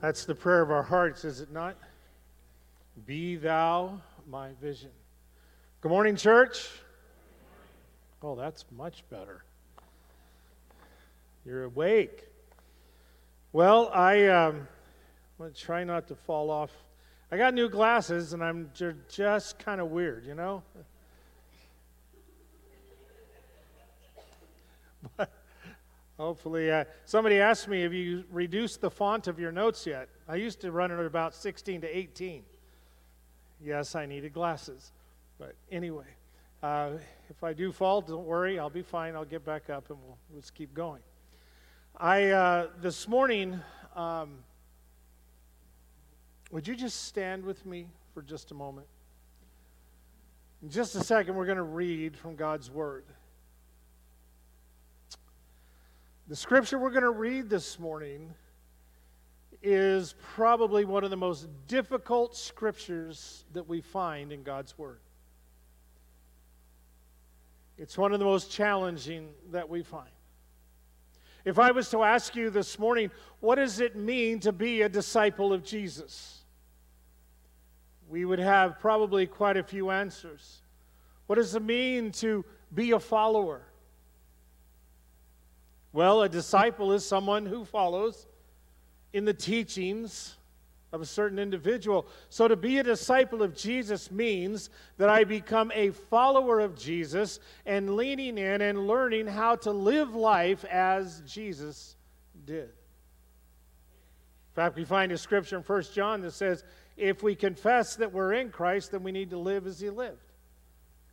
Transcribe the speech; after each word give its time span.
That's 0.00 0.24
the 0.24 0.34
prayer 0.34 0.62
of 0.62 0.70
our 0.70 0.82
hearts, 0.82 1.26
is 1.26 1.42
it 1.42 1.52
not? 1.52 1.76
Be 3.04 3.36
thou 3.36 4.00
my 4.26 4.52
vision. 4.62 4.88
Good 5.82 5.90
morning, 5.90 6.16
church. 6.16 6.70
Oh, 8.22 8.34
that's 8.34 8.64
much 8.74 9.04
better. 9.10 9.44
You're 11.44 11.64
awake. 11.64 12.24
Well, 13.52 13.90
I 13.92 14.26
um, 14.28 14.66
want 15.36 15.54
to 15.54 15.60
try 15.60 15.84
not 15.84 16.08
to 16.08 16.14
fall 16.14 16.50
off. 16.50 16.70
I 17.30 17.36
got 17.36 17.52
new 17.52 17.68
glasses, 17.68 18.32
and 18.32 18.42
I'm 18.42 18.70
just 18.74 19.58
kind 19.58 19.82
of 19.82 19.90
weird, 19.90 20.24
you 20.24 20.34
know? 20.34 20.62
but 25.18 25.30
hopefully, 26.20 26.70
uh, 26.70 26.84
somebody 27.06 27.40
asked 27.40 27.66
me, 27.66 27.82
Have 27.82 27.94
you 27.94 28.24
reduced 28.30 28.80
the 28.80 28.90
font 28.90 29.26
of 29.26 29.38
your 29.40 29.50
notes 29.50 29.86
yet? 29.86 30.08
I 30.28 30.36
used 30.36 30.60
to 30.60 30.70
run 30.70 30.90
it 30.90 30.98
at 30.98 31.06
about 31.06 31.34
16 31.34 31.80
to 31.80 31.96
18. 31.96 32.44
Yes, 33.62 33.94
I 33.94 34.06
needed 34.06 34.32
glasses. 34.32 34.92
But 35.38 35.54
anyway, 35.72 36.06
uh, 36.62 36.90
if 37.28 37.42
I 37.42 37.52
do 37.52 37.72
fall, 37.72 38.02
don't 38.02 38.26
worry, 38.26 38.58
I'll 38.58 38.70
be 38.70 38.82
fine. 38.82 39.14
I'll 39.14 39.24
get 39.24 39.44
back 39.44 39.70
up 39.70 39.90
and 39.90 39.98
we'll, 39.98 40.18
we'll 40.30 40.40
just 40.40 40.54
keep 40.54 40.74
going. 40.74 41.00
I, 41.96 42.28
uh, 42.28 42.66
this 42.80 43.08
morning, 43.08 43.60
um, 43.96 44.38
would 46.50 46.66
you 46.68 46.74
just 46.74 47.04
stand 47.04 47.44
with 47.44 47.64
me 47.64 47.86
for 48.12 48.22
just 48.22 48.50
a 48.50 48.54
moment? 48.54 48.86
In 50.62 50.68
just 50.68 50.94
a 50.94 51.04
second, 51.04 51.34
we're 51.34 51.46
going 51.46 51.56
to 51.56 51.62
read 51.62 52.16
from 52.16 52.36
God's 52.36 52.70
Word. 52.70 53.04
The 56.30 56.36
scripture 56.36 56.78
we're 56.78 56.90
going 56.90 57.02
to 57.02 57.10
read 57.10 57.50
this 57.50 57.76
morning 57.80 58.32
is 59.64 60.14
probably 60.22 60.84
one 60.84 61.02
of 61.02 61.10
the 61.10 61.16
most 61.16 61.48
difficult 61.66 62.36
scriptures 62.36 63.44
that 63.52 63.68
we 63.68 63.80
find 63.80 64.30
in 64.30 64.44
God's 64.44 64.78
Word. 64.78 65.00
It's 67.76 67.98
one 67.98 68.12
of 68.12 68.20
the 68.20 68.24
most 68.24 68.48
challenging 68.48 69.30
that 69.50 69.68
we 69.68 69.82
find. 69.82 70.12
If 71.44 71.58
I 71.58 71.72
was 71.72 71.90
to 71.90 72.04
ask 72.04 72.36
you 72.36 72.48
this 72.48 72.78
morning, 72.78 73.10
what 73.40 73.56
does 73.56 73.80
it 73.80 73.96
mean 73.96 74.38
to 74.38 74.52
be 74.52 74.82
a 74.82 74.88
disciple 74.88 75.52
of 75.52 75.64
Jesus? 75.64 76.44
We 78.08 78.24
would 78.24 78.38
have 78.38 78.78
probably 78.78 79.26
quite 79.26 79.56
a 79.56 79.64
few 79.64 79.90
answers. 79.90 80.62
What 81.26 81.34
does 81.34 81.56
it 81.56 81.62
mean 81.64 82.12
to 82.12 82.44
be 82.72 82.92
a 82.92 83.00
follower? 83.00 83.62
Well, 85.92 86.22
a 86.22 86.28
disciple 86.28 86.92
is 86.92 87.04
someone 87.04 87.46
who 87.46 87.64
follows 87.64 88.26
in 89.12 89.24
the 89.24 89.34
teachings 89.34 90.36
of 90.92 91.00
a 91.00 91.06
certain 91.06 91.38
individual. 91.38 92.06
So 92.30 92.48
to 92.48 92.56
be 92.56 92.78
a 92.78 92.82
disciple 92.82 93.42
of 93.42 93.56
Jesus 93.56 94.10
means 94.10 94.70
that 94.98 95.08
I 95.08 95.24
become 95.24 95.70
a 95.74 95.90
follower 95.90 96.60
of 96.60 96.76
Jesus 96.76 97.40
and 97.66 97.96
leaning 97.96 98.38
in 98.38 98.60
and 98.60 98.86
learning 98.86 99.26
how 99.26 99.56
to 99.56 99.70
live 99.70 100.14
life 100.14 100.64
as 100.64 101.22
Jesus 101.26 101.96
did. 102.44 102.64
In 102.64 104.54
fact, 104.54 104.76
we 104.76 104.84
find 104.84 105.12
a 105.12 105.18
scripture 105.18 105.56
in 105.56 105.62
1 105.62 105.82
John 105.94 106.22
that 106.22 106.32
says, 106.32 106.64
if 106.96 107.22
we 107.22 107.34
confess 107.34 107.96
that 107.96 108.12
we're 108.12 108.34
in 108.34 108.50
Christ, 108.50 108.90
then 108.90 109.02
we 109.02 109.12
need 109.12 109.30
to 109.30 109.38
live 109.38 109.66
as 109.66 109.80
he 109.80 109.90
lived. 109.90 110.32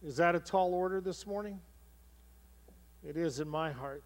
Is 0.03 0.17
that 0.17 0.35
a 0.35 0.39
tall 0.39 0.73
order 0.73 1.01
this 1.01 1.25
morning? 1.25 1.59
It 3.07 3.15
is 3.15 3.39
in 3.39 3.47
my 3.47 3.71
heart. 3.71 4.03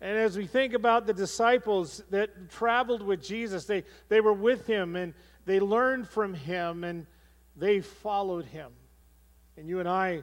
And 0.00 0.18
as 0.18 0.36
we 0.36 0.46
think 0.46 0.74
about 0.74 1.06
the 1.06 1.14
disciples 1.14 2.02
that 2.10 2.50
traveled 2.50 3.02
with 3.02 3.22
Jesus, 3.22 3.64
they, 3.64 3.84
they 4.08 4.20
were 4.20 4.32
with 4.32 4.66
him 4.66 4.94
and 4.94 5.14
they 5.46 5.58
learned 5.58 6.08
from 6.08 6.34
him 6.34 6.84
and 6.84 7.06
they 7.56 7.80
followed 7.80 8.44
him. 8.44 8.72
And 9.56 9.68
you 9.68 9.80
and 9.80 9.88
I 9.88 10.22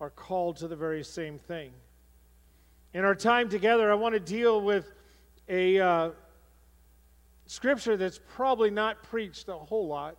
are 0.00 0.10
called 0.10 0.58
to 0.58 0.68
the 0.68 0.76
very 0.76 1.02
same 1.02 1.38
thing. 1.38 1.72
In 2.94 3.04
our 3.04 3.14
time 3.14 3.48
together, 3.48 3.90
I 3.90 3.94
want 3.94 4.14
to 4.14 4.20
deal 4.20 4.60
with 4.60 4.92
a 5.48 5.80
uh, 5.80 6.10
scripture 7.46 7.96
that's 7.96 8.20
probably 8.36 8.70
not 8.70 9.02
preached 9.02 9.48
a 9.48 9.54
whole 9.54 9.88
lot. 9.88 10.16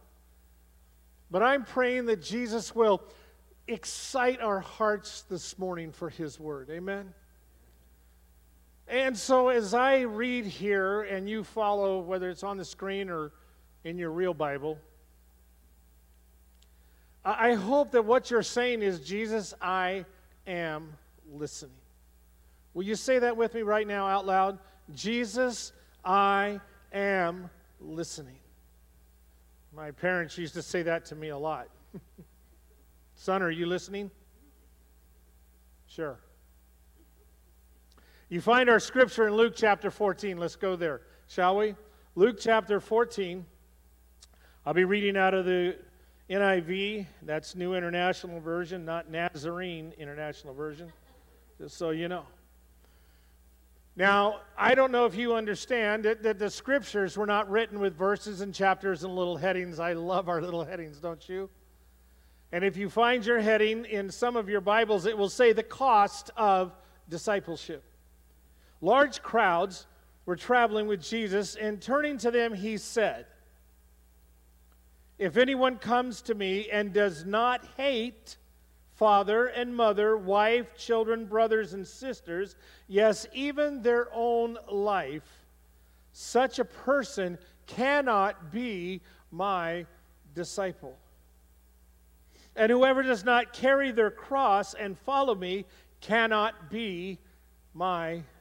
But 1.31 1.43
I'm 1.43 1.63
praying 1.63 2.07
that 2.07 2.21
Jesus 2.21 2.75
will 2.75 3.01
excite 3.67 4.41
our 4.41 4.59
hearts 4.59 5.23
this 5.29 5.57
morning 5.57 5.91
for 5.91 6.09
his 6.09 6.39
word. 6.39 6.69
Amen. 6.69 7.13
And 8.89 9.15
so, 9.15 9.49
as 9.49 9.75
I 9.75 10.01
read 10.01 10.45
here 10.45 11.03
and 11.03 11.29
you 11.29 11.43
follow, 11.43 11.99
whether 11.99 12.27
it's 12.27 12.43
on 12.43 12.57
the 12.57 12.65
screen 12.65 13.11
or 13.11 13.31
in 13.83 13.99
your 13.99 14.09
real 14.09 14.33
Bible, 14.33 14.79
I 17.23 17.53
hope 17.53 17.91
that 17.91 18.03
what 18.03 18.31
you're 18.31 18.41
saying 18.41 18.81
is, 18.81 18.99
Jesus, 19.01 19.53
I 19.61 20.05
am 20.47 20.91
listening. 21.31 21.75
Will 22.73 22.83
you 22.83 22.95
say 22.95 23.19
that 23.19 23.37
with 23.37 23.53
me 23.53 23.61
right 23.61 23.85
now 23.85 24.07
out 24.07 24.25
loud? 24.25 24.57
Jesus, 24.95 25.71
I 26.03 26.59
am 26.91 27.51
listening. 27.79 28.39
My 29.75 29.91
parents 29.91 30.35
used 30.35 30.55
to 30.55 30.63
say 30.63 30.81
that 30.83 31.05
to 31.05 31.15
me 31.15 31.29
a 31.29 31.37
lot. 31.37 31.67
Son, 33.15 33.43
are 33.43 33.51
you 33.51 33.67
listening? 33.67 34.09
Sure. 35.87 36.17
You 38.31 38.41
find 38.41 38.69
our 38.69 38.79
scripture 38.79 39.27
in 39.27 39.33
Luke 39.33 39.53
chapter 39.55 39.89
14. 39.89 40.37
Let's 40.37 40.55
go 40.55 40.75
there, 40.75 41.01
shall 41.27 41.57
we? 41.57 41.73
Luke 42.13 42.37
chapter 42.39 42.79
14. 42.79 43.43
I'll 44.67 44.73
be 44.75 44.83
reading 44.83 45.17
out 45.17 45.33
of 45.33 45.45
the 45.45 45.75
NIV. 46.29 47.07
That's 47.23 47.55
New 47.55 47.73
International 47.73 48.39
Version, 48.39 48.85
not 48.85 49.09
Nazarene 49.09 49.93
International 49.97 50.53
Version, 50.53 50.93
just 51.57 51.75
so 51.75 51.89
you 51.89 52.07
know. 52.07 52.23
Now, 53.95 54.41
I 54.55 54.75
don't 54.75 54.91
know 54.91 55.07
if 55.07 55.15
you 55.15 55.33
understand 55.33 56.05
that, 56.05 56.21
that 56.21 56.37
the 56.37 56.51
scriptures 56.51 57.17
were 57.17 57.25
not 57.25 57.49
written 57.49 57.79
with 57.79 57.97
verses 57.97 58.41
and 58.41 58.53
chapters 58.53 59.03
and 59.03 59.15
little 59.15 59.37
headings. 59.37 59.79
I 59.79 59.93
love 59.93 60.29
our 60.29 60.39
little 60.39 60.63
headings, 60.63 60.99
don't 60.99 61.27
you? 61.27 61.49
And 62.51 62.63
if 62.63 62.77
you 62.77 62.91
find 62.91 63.25
your 63.25 63.39
heading 63.39 63.85
in 63.85 64.11
some 64.11 64.35
of 64.35 64.47
your 64.47 64.61
Bibles, 64.61 65.07
it 65.07 65.17
will 65.17 65.29
say 65.29 65.51
the 65.51 65.63
cost 65.63 66.29
of 66.37 66.75
discipleship. 67.09 67.83
Large 68.81 69.21
crowds 69.21 69.87
were 70.25 70.35
traveling 70.35 70.87
with 70.87 71.01
Jesus, 71.01 71.55
and 71.55 71.81
turning 71.81 72.17
to 72.19 72.31
them, 72.31 72.53
he 72.53 72.77
said, 72.77 73.25
If 75.17 75.37
anyone 75.37 75.77
comes 75.77 76.21
to 76.23 76.35
me 76.35 76.69
and 76.69 76.93
does 76.93 77.25
not 77.25 77.65
hate 77.77 78.37
father 78.95 79.47
and 79.47 79.75
mother, 79.75 80.17
wife, 80.17 80.77
children, 80.77 81.25
brothers, 81.25 81.73
and 81.73 81.87
sisters, 81.87 82.55
yes, 82.87 83.25
even 83.33 83.81
their 83.81 84.07
own 84.13 84.57
life, 84.69 85.45
such 86.13 86.59
a 86.59 86.65
person 86.65 87.37
cannot 87.65 88.51
be 88.51 89.01
my 89.31 89.85
disciple. 90.35 90.97
And 92.55 92.71
whoever 92.71 93.03
does 93.03 93.23
not 93.23 93.53
carry 93.53 93.91
their 93.91 94.11
cross 94.11 94.73
and 94.73 94.97
follow 94.97 95.35
me 95.35 95.65
cannot 96.01 96.69
be 96.69 97.19
my 97.73 98.11
disciple. 98.11 98.38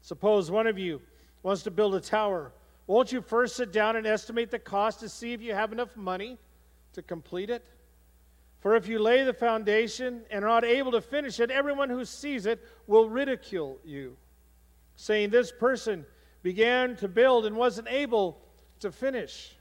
Suppose 0.00 0.50
one 0.50 0.66
of 0.66 0.78
you 0.78 1.00
wants 1.42 1.62
to 1.64 1.70
build 1.70 1.94
a 1.94 2.00
tower. 2.00 2.52
Won't 2.86 3.12
you 3.12 3.20
first 3.20 3.56
sit 3.56 3.72
down 3.72 3.96
and 3.96 4.06
estimate 4.06 4.50
the 4.50 4.58
cost 4.58 5.00
to 5.00 5.08
see 5.08 5.32
if 5.32 5.42
you 5.42 5.54
have 5.54 5.72
enough 5.72 5.96
money 5.96 6.38
to 6.94 7.02
complete 7.02 7.50
it? 7.50 7.64
For 8.60 8.74
if 8.74 8.88
you 8.88 8.98
lay 8.98 9.24
the 9.24 9.32
foundation 9.32 10.22
and 10.30 10.44
are 10.44 10.48
not 10.48 10.64
able 10.64 10.92
to 10.92 11.00
finish 11.00 11.38
it, 11.38 11.50
everyone 11.50 11.90
who 11.90 12.04
sees 12.04 12.46
it 12.46 12.64
will 12.86 13.08
ridicule 13.08 13.78
you, 13.84 14.16
saying, 14.96 15.30
This 15.30 15.52
person 15.52 16.04
began 16.42 16.96
to 16.96 17.08
build 17.08 17.46
and 17.46 17.56
wasn't 17.56 17.88
able 17.88 18.40
to 18.80 18.90
finish. 18.90 19.54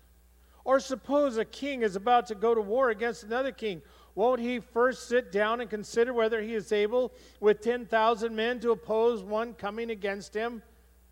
Or 0.64 0.80
suppose 0.80 1.38
a 1.38 1.46
king 1.46 1.82
is 1.82 1.96
about 1.96 2.28
to 2.28 2.36
go 2.36 2.56
to 2.56 2.62
war 2.62 2.90
against 2.90 3.24
another 3.24 3.52
king. 3.52 3.82
Won't 4.18 4.42
he 4.42 4.60
first 4.60 5.08
sit 5.08 5.32
down 5.32 5.62
and 5.62 5.70
consider 5.70 6.12
whether 6.12 6.42
he 6.42 6.56
is 6.56 6.72
able 6.72 7.14
with 7.40 7.62
10,000 7.62 8.36
men 8.36 8.60
to 8.62 8.72
oppose 8.72 9.22
one 9.22 9.54
coming 9.54 9.92
against 9.92 10.34
him 10.34 10.64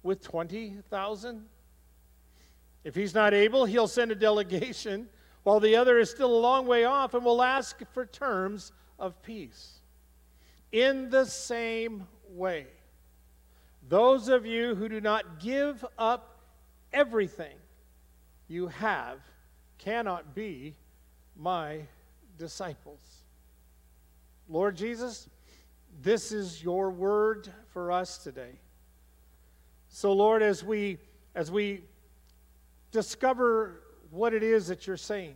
with 0.02 0.24
20,000? 0.24 1.46
If 2.84 2.96
he's 2.96 3.14
not 3.14 3.36
able, 3.36 3.66
he'll 3.66 3.88
send 3.88 4.12
a 4.12 4.16
delegation 4.16 5.08
while 5.44 5.60
the 5.60 5.76
other 5.76 6.00
is 6.00 6.10
still 6.10 6.36
a 6.36 6.40
long 6.40 6.66
way 6.66 6.86
off 6.86 7.14
and 7.14 7.24
will 7.24 7.44
ask 7.44 7.80
for 7.94 8.08
terms 8.08 8.72
of 8.98 9.22
peace. 9.22 9.82
In 10.72 11.12
the 11.12 11.26
same 11.26 12.08
way, 12.28 12.66
those 13.88 14.30
of 14.30 14.48
you 14.48 14.74
who 14.74 14.90
do 14.90 15.00
not 15.00 15.40
give 15.40 15.86
up 16.00 16.40
everything 16.92 17.58
you 18.48 18.66
have 18.66 19.20
cannot 19.78 20.34
be 20.34 20.76
my 21.36 21.82
disciples. 22.38 23.24
Lord 24.48 24.76
Jesus, 24.76 25.30
this 26.02 26.32
is 26.32 26.64
your 26.64 26.92
word 26.92 27.50
for 27.70 27.92
us 27.92 28.18
today. 28.18 28.60
So, 29.90 30.14
Lord, 30.14 30.42
as 30.42 30.64
we 30.64 30.98
as 31.36 31.52
we 31.52 31.82
discover 32.92 33.82
what 34.10 34.34
it 34.34 34.42
is 34.42 34.68
that 34.68 34.88
you're 34.88 34.98
saying. 34.98 35.36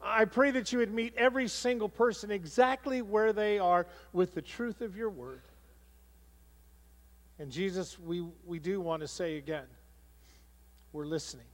I 0.00 0.24
pray 0.24 0.50
that 0.50 0.72
you 0.72 0.78
would 0.78 0.92
meet 0.92 1.14
every 1.16 1.48
single 1.48 1.88
person 1.88 2.30
exactly 2.30 3.02
where 3.02 3.32
they 3.32 3.58
are 3.58 3.86
with 4.12 4.34
the 4.34 4.42
truth 4.42 4.80
of 4.80 4.96
your 4.96 5.10
word. 5.10 5.42
And 7.38 7.50
Jesus, 7.50 7.98
we, 7.98 8.24
we 8.44 8.58
do 8.58 8.80
want 8.80 9.02
to 9.02 9.08
say 9.08 9.38
again, 9.38 9.66
we're 10.92 11.06
listening. 11.06 11.46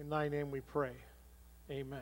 In 0.00 0.08
thy 0.08 0.28
name 0.28 0.50
we 0.50 0.60
pray. 0.60 0.94
Amen. 1.70 2.00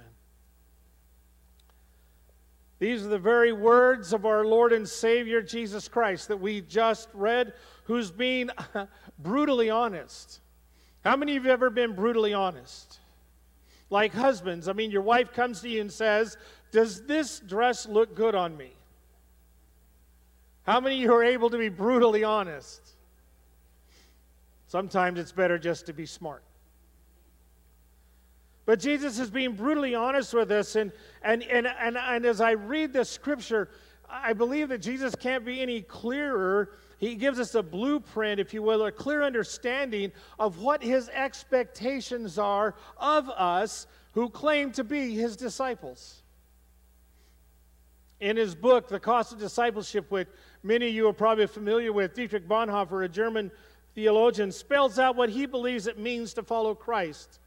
These 2.80 3.04
are 3.04 3.10
the 3.10 3.18
very 3.18 3.52
words 3.52 4.14
of 4.14 4.24
our 4.24 4.44
Lord 4.44 4.72
and 4.72 4.88
Savior 4.88 5.42
Jesus 5.42 5.86
Christ 5.86 6.28
that 6.28 6.40
we 6.40 6.62
just 6.62 7.10
read, 7.12 7.52
who's 7.84 8.10
being 8.10 8.48
brutally 9.18 9.68
honest. 9.68 10.40
How 11.04 11.14
many 11.14 11.36
of 11.36 11.44
you 11.44 11.50
have 11.50 11.60
ever 11.60 11.68
been 11.68 11.94
brutally 11.94 12.32
honest? 12.32 12.98
Like 13.90 14.14
husbands, 14.14 14.66
I 14.66 14.72
mean, 14.72 14.90
your 14.90 15.02
wife 15.02 15.32
comes 15.34 15.60
to 15.60 15.68
you 15.68 15.82
and 15.82 15.92
says, 15.92 16.38
Does 16.72 17.04
this 17.04 17.40
dress 17.40 17.86
look 17.86 18.14
good 18.14 18.34
on 18.34 18.56
me? 18.56 18.70
How 20.62 20.80
many 20.80 20.96
of 20.96 21.02
you 21.02 21.12
are 21.12 21.24
able 21.24 21.50
to 21.50 21.58
be 21.58 21.68
brutally 21.68 22.24
honest? 22.24 22.80
Sometimes 24.68 25.18
it's 25.18 25.32
better 25.32 25.58
just 25.58 25.84
to 25.86 25.92
be 25.92 26.06
smart. 26.06 26.42
But 28.66 28.78
Jesus 28.78 29.18
is 29.18 29.30
being 29.30 29.52
brutally 29.52 29.94
honest 29.94 30.34
with 30.34 30.50
us. 30.50 30.76
And, 30.76 30.92
and, 31.22 31.42
and, 31.44 31.66
and, 31.66 31.96
and 31.96 32.24
as 32.24 32.40
I 32.40 32.52
read 32.52 32.92
the 32.92 33.04
scripture, 33.04 33.70
I 34.08 34.32
believe 34.32 34.68
that 34.68 34.78
Jesus 34.78 35.14
can't 35.14 35.44
be 35.44 35.60
any 35.60 35.82
clearer. 35.82 36.72
He 36.98 37.14
gives 37.14 37.40
us 37.40 37.54
a 37.54 37.62
blueprint, 37.62 38.40
if 38.40 38.52
you 38.52 38.62
will, 38.62 38.84
a 38.84 38.92
clear 38.92 39.22
understanding 39.22 40.12
of 40.38 40.58
what 40.58 40.82
his 40.82 41.08
expectations 41.08 42.38
are 42.38 42.74
of 42.98 43.28
us 43.30 43.86
who 44.12 44.28
claim 44.28 44.72
to 44.72 44.84
be 44.84 45.14
his 45.14 45.36
disciples. 45.36 46.22
In 48.20 48.36
his 48.36 48.54
book, 48.54 48.88
The 48.88 49.00
Cost 49.00 49.32
of 49.32 49.38
Discipleship, 49.38 50.10
which 50.10 50.28
many 50.62 50.88
of 50.88 50.94
you 50.94 51.08
are 51.08 51.12
probably 51.12 51.46
familiar 51.46 51.92
with, 51.92 52.14
Dietrich 52.14 52.46
Bonhoeffer, 52.46 53.04
a 53.04 53.08
German 53.08 53.50
theologian, 53.94 54.52
spells 54.52 54.98
out 54.98 55.16
what 55.16 55.30
he 55.30 55.46
believes 55.46 55.86
it 55.86 55.98
means 55.98 56.34
to 56.34 56.42
follow 56.42 56.74
Christ. 56.74 57.39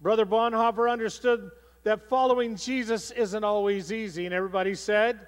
Brother 0.00 0.24
Bonhoeffer 0.24 0.90
understood 0.90 1.50
that 1.82 2.08
following 2.08 2.56
Jesus 2.56 3.10
isn't 3.10 3.44
always 3.44 3.92
easy, 3.92 4.26
and 4.26 4.34
everybody 4.34 4.74
said, 4.74 5.20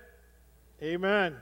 Amen. 0.82 1.36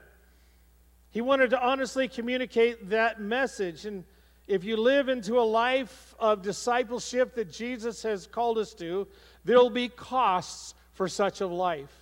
He 1.10 1.20
wanted 1.20 1.50
to 1.50 1.60
honestly 1.60 2.08
communicate 2.08 2.90
that 2.90 3.20
message. 3.20 3.86
And 3.86 4.04
if 4.46 4.64
you 4.64 4.76
live 4.76 5.08
into 5.08 5.40
a 5.40 5.42
life 5.42 6.14
of 6.18 6.42
discipleship 6.42 7.34
that 7.34 7.50
Jesus 7.50 8.02
has 8.02 8.26
called 8.26 8.58
us 8.58 8.74
to, 8.74 9.08
there'll 9.44 9.70
be 9.70 9.88
costs 9.88 10.74
for 10.92 11.08
such 11.08 11.40
a 11.40 11.46
life. 11.46 11.94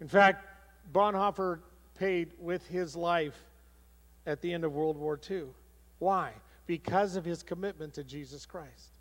In 0.00 0.08
fact, 0.08 0.44
Bonhoeffer 0.92 1.60
paid 1.98 2.32
with 2.38 2.66
his 2.66 2.96
life 2.96 3.36
at 4.26 4.40
the 4.40 4.52
end 4.52 4.64
of 4.64 4.72
World 4.72 4.96
War 4.96 5.18
II. 5.30 5.44
Why? 5.98 6.32
Because 6.66 7.16
of 7.16 7.24
his 7.24 7.42
commitment 7.42 7.94
to 7.94 8.04
Jesus 8.04 8.46
Christ. 8.46 8.97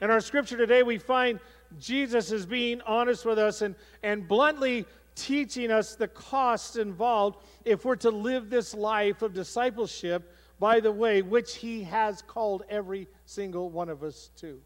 In 0.00 0.10
our 0.10 0.20
scripture 0.20 0.56
today, 0.56 0.82
we 0.82 0.98
find 0.98 1.40
Jesus 1.78 2.32
is 2.32 2.46
being 2.46 2.80
honest 2.82 3.24
with 3.24 3.38
us 3.38 3.62
and, 3.62 3.74
and 4.02 4.26
bluntly 4.26 4.86
teaching 5.14 5.70
us 5.70 5.94
the 5.94 6.08
costs 6.08 6.76
involved 6.76 7.44
if 7.64 7.84
we're 7.84 7.96
to 7.96 8.10
live 8.10 8.50
this 8.50 8.74
life 8.74 9.22
of 9.22 9.32
discipleship 9.32 10.34
by 10.58 10.80
the 10.80 10.90
way 10.90 11.22
which 11.22 11.56
he 11.56 11.82
has 11.84 12.22
called 12.22 12.64
every 12.68 13.08
single 13.24 13.70
one 13.70 13.88
of 13.88 14.02
us 14.02 14.30
to. 14.36 14.60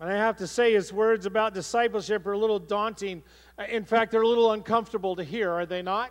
And 0.00 0.10
I 0.10 0.16
have 0.16 0.36
to 0.38 0.46
say, 0.46 0.72
his 0.72 0.92
words 0.92 1.26
about 1.26 1.52
discipleship 1.52 2.26
are 2.26 2.32
a 2.32 2.38
little 2.38 2.58
daunting. 2.58 3.22
In 3.68 3.84
fact, 3.84 4.10
they're 4.10 4.22
a 4.22 4.28
little 4.28 4.52
uncomfortable 4.52 5.14
to 5.16 5.24
hear, 5.24 5.50
are 5.50 5.66
they 5.66 5.82
not? 5.82 6.10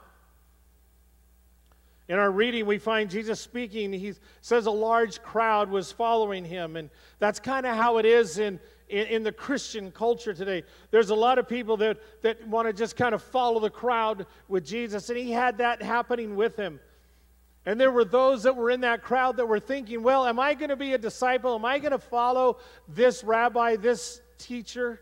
In 2.09 2.17
our 2.17 2.31
reading, 2.31 2.65
we 2.65 2.79
find 2.79 3.07
Jesus 3.07 3.39
speaking. 3.39 3.93
He 3.93 4.15
says 4.41 4.65
a 4.65 4.71
large 4.71 5.21
crowd 5.21 5.69
was 5.69 5.91
following 5.91 6.43
him. 6.43 6.75
And 6.75 6.89
that's 7.19 7.39
kind 7.39 7.67
of 7.67 7.75
how 7.75 7.99
it 7.99 8.05
is 8.05 8.39
in, 8.39 8.59
in, 8.89 9.05
in, 9.07 9.23
the 9.23 9.31
Christian 9.31 9.91
culture 9.91 10.33
today. 10.33 10.63
There's 10.89 11.11
a 11.11 11.15
lot 11.15 11.37
of 11.37 11.47
people 11.47 11.77
that, 11.77 11.99
that 12.23 12.45
want 12.47 12.67
to 12.67 12.73
just 12.73 12.95
kind 12.95 13.13
of 13.13 13.21
follow 13.21 13.59
the 13.59 13.69
crowd 13.69 14.25
with 14.47 14.65
Jesus. 14.65 15.09
And 15.09 15.19
he 15.19 15.31
had 15.31 15.59
that 15.59 15.83
happening 15.83 16.35
with 16.35 16.55
him. 16.55 16.79
And 17.67 17.79
there 17.79 17.91
were 17.91 18.05
those 18.05 18.41
that 18.41 18.55
were 18.55 18.71
in 18.71 18.81
that 18.81 19.03
crowd 19.03 19.37
that 19.37 19.45
were 19.45 19.59
thinking, 19.59 20.01
well, 20.01 20.25
am 20.25 20.39
I 20.39 20.55
going 20.55 20.69
to 20.69 20.75
be 20.75 20.93
a 20.93 20.97
disciple? 20.97 21.53
Am 21.53 21.65
I 21.65 21.77
going 21.77 21.91
to 21.91 21.99
follow 21.99 22.57
this 22.87 23.23
rabbi, 23.23 23.75
this 23.75 24.19
teacher? 24.39 24.99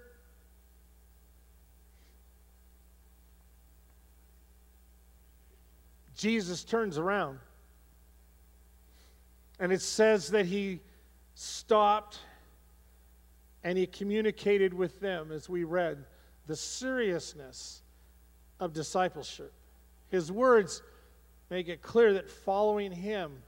Jesus 6.17 6.63
turns 6.63 6.97
around. 6.97 7.39
And 9.59 9.71
it 9.71 9.81
says 9.81 10.31
that 10.31 10.45
he 10.45 10.81
stopped 11.35 12.19
and 13.63 13.77
he 13.77 13.85
communicated 13.85 14.73
with 14.73 14.99
them, 14.99 15.31
as 15.31 15.49
we 15.49 15.63
read, 15.63 16.05
the 16.47 16.55
seriousness 16.55 17.81
of 18.59 18.73
discipleship. 18.73 19.51
His 20.09 20.31
words 20.31 20.81
make 21.49 21.67
it 21.67 21.81
clear 21.81 22.13
that 22.13 22.29
following 22.29 22.91
him, 22.91 23.43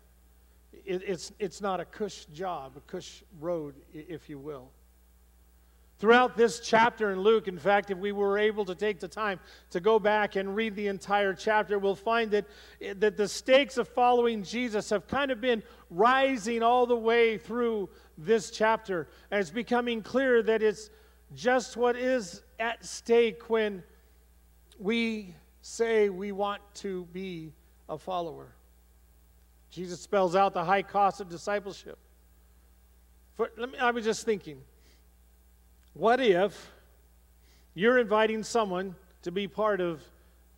it, 0.85 1.03
it's, 1.05 1.31
it's 1.39 1.61
not 1.61 1.79
a 1.79 1.85
cush 1.85 2.25
job, 2.33 2.73
a 2.75 2.81
cush 2.81 3.23
road, 3.39 3.75
if 3.93 4.29
you 4.29 4.37
will. 4.37 4.69
Throughout 5.99 6.37
this 6.37 6.61
chapter 6.61 7.11
in 7.11 7.19
Luke, 7.19 7.49
in 7.49 7.59
fact, 7.59 7.91
if 7.91 7.97
we 7.97 8.13
were 8.13 8.37
able 8.37 8.63
to 8.63 8.73
take 8.73 9.01
the 9.01 9.07
time 9.07 9.37
to 9.71 9.81
go 9.81 9.99
back 9.99 10.37
and 10.37 10.55
read 10.55 10.73
the 10.77 10.87
entire 10.87 11.33
chapter, 11.33 11.77
we'll 11.77 11.93
find 11.93 12.31
that, 12.31 12.45
that 12.95 13.17
the 13.17 13.27
stakes 13.27 13.77
of 13.77 13.85
following 13.89 14.41
Jesus 14.41 14.89
have 14.91 15.07
kind 15.07 15.29
of 15.29 15.41
been 15.41 15.61
rising 15.89 16.63
all 16.63 16.85
the 16.85 16.95
way 16.95 17.37
through 17.37 17.89
this 18.17 18.49
chapter. 18.49 19.09
And 19.29 19.41
it's 19.41 19.49
becoming 19.49 20.01
clear 20.01 20.41
that 20.43 20.63
it's 20.63 20.89
just 21.35 21.75
what 21.75 21.97
is 21.97 22.43
at 22.61 22.85
stake 22.85 23.49
when 23.49 23.83
we 24.79 25.35
say 25.61 26.07
we 26.07 26.31
want 26.31 26.61
to 26.75 27.05
be 27.11 27.51
a 27.89 27.97
follower. 27.97 28.55
Jesus 29.69 29.99
spells 29.99 30.33
out 30.33 30.53
the 30.53 30.63
high 30.63 30.81
cost 30.81 31.19
of 31.19 31.27
discipleship. 31.27 31.97
For, 33.35 33.49
me, 33.57 33.77
I 33.77 33.91
was 33.91 34.05
just 34.05 34.25
thinking 34.25 34.61
what 35.93 36.19
if 36.19 36.71
you're 37.73 37.97
inviting 37.97 38.43
someone 38.43 38.95
to 39.23 39.31
be 39.31 39.47
part 39.47 39.81
of 39.81 40.01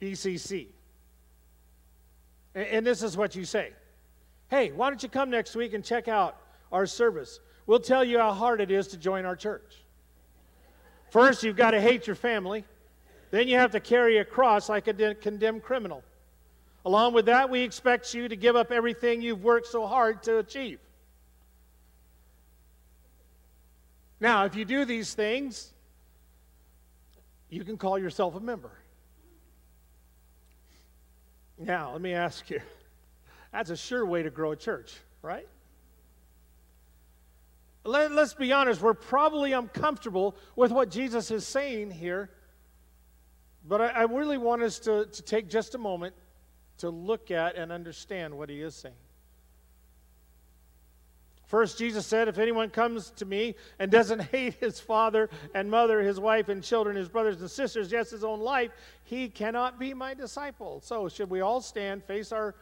BCC? 0.01 0.67
And, 2.53 2.85
this 2.85 3.01
is 3.01 3.15
what 3.15 3.35
you 3.35 3.45
say 3.45 3.71
Hey, 4.50 4.71
why 4.71 4.89
don't 4.89 5.01
you 5.01 5.07
come 5.09 5.29
next 5.29 5.55
week 5.55 5.73
and 5.73 5.83
check 5.83 6.07
out 6.07 6.35
our 6.71 6.85
service? 6.85 7.39
We'll 7.65 7.79
tell 7.79 8.03
you 8.03 8.19
how 8.19 8.33
hard 8.33 8.59
it 8.59 8.71
is 8.71 8.88
to 8.89 8.97
join 8.97 9.23
our 9.23 9.35
church. 9.35 9.83
First, 11.11 11.43
you've 11.43 11.55
got 11.55 11.71
to 11.71 11.81
hate 11.81 12.07
your 12.07 12.15
family. 12.15 12.65
Then 13.31 13.47
you 13.47 13.57
have 13.57 13.71
to 13.71 13.79
carry 13.79 14.17
a 14.17 14.25
cross 14.25 14.67
like 14.67 14.88
a 14.88 15.15
condemned 15.15 15.63
criminal. 15.63 16.03
Along 16.85 17.13
with 17.13 17.25
that, 17.27 17.50
we 17.50 17.61
expect 17.61 18.13
you 18.13 18.27
to 18.27 18.35
give 18.35 18.55
up 18.55 18.71
everything 18.71 19.21
you've 19.21 19.43
worked 19.43 19.67
so 19.67 19.88
hard 19.88 20.23
to 20.23 20.39
achieve. 20.39 20.79
Now, 24.21 24.45
if 24.45 24.55
you 24.55 24.65
do 24.65 24.85
these 24.85 25.15
things, 25.15 25.73
you 27.49 27.65
can 27.65 27.75
call 27.75 27.97
yourself 27.97 28.35
a 28.35 28.39
member. 28.39 28.71
Now, 31.57 31.91
let 31.93 32.01
me 32.01 32.13
ask 32.13 32.49
you 32.49 32.61
that's 33.51 33.71
a 33.71 33.75
sure 33.75 34.05
way 34.05 34.23
to 34.23 34.29
grow 34.29 34.51
a 34.51 34.55
church, 34.55 34.93
right? 35.23 35.47
Let, 37.83 38.11
us 38.11 38.35
be 38.35 38.53
honest, 38.53 38.79
we're 38.79 38.93
probably 38.93 39.53
uncomfortable 39.53 40.35
with 40.55 40.71
what 40.71 40.91
Jesus 40.91 41.31
is 41.31 41.45
saying 41.45 41.89
here, 41.89 42.29
but 43.67 43.81
I, 43.81 43.87
I 43.87 44.01
really 44.03 44.37
want 44.37 44.61
us 44.61 44.77
to, 44.79 45.07
to 45.07 45.21
take 45.23 45.49
just 45.49 45.73
a 45.73 45.79
moment 45.79 46.13
to 46.77 46.91
look 46.91 47.31
at 47.31 47.55
and 47.55 47.71
understand 47.71 48.37
what 48.37 48.49
he 48.49 48.61
is 48.61 48.75
saying. 48.75 48.93
First, 51.51 51.77
Jesus 51.77 52.08
said, 52.08 52.29
If 52.29 52.38
anyone 52.38 52.70
comes 52.70 53.12
to 53.17 53.25
me 53.25 53.55
and 53.77 53.91
doesn't 53.91 54.22
hate 54.31 54.53
his 54.53 54.79
father 54.79 55.29
and 55.53 55.70
mother, 55.70 56.01
his 56.01 56.17
wife 56.17 56.48
and 56.48 56.63
children, 56.63 56.96
his 56.96 57.10
brothers 57.10 57.41
and 57.41 57.51
sisters, 57.51 57.91
yes, 57.91 58.10
his 58.10 58.24
own 58.24 58.39
life, 58.39 58.72
he 59.03 59.27
cannot 59.27 59.77
be 59.77 59.93
my 59.93 60.13
disciple. 60.13 60.79
So, 60.81 61.10
should 61.10 61.29
we 61.29 61.41
all 61.41 61.60
stand, 61.60 62.05
face 62.05 62.31
our 62.31 62.55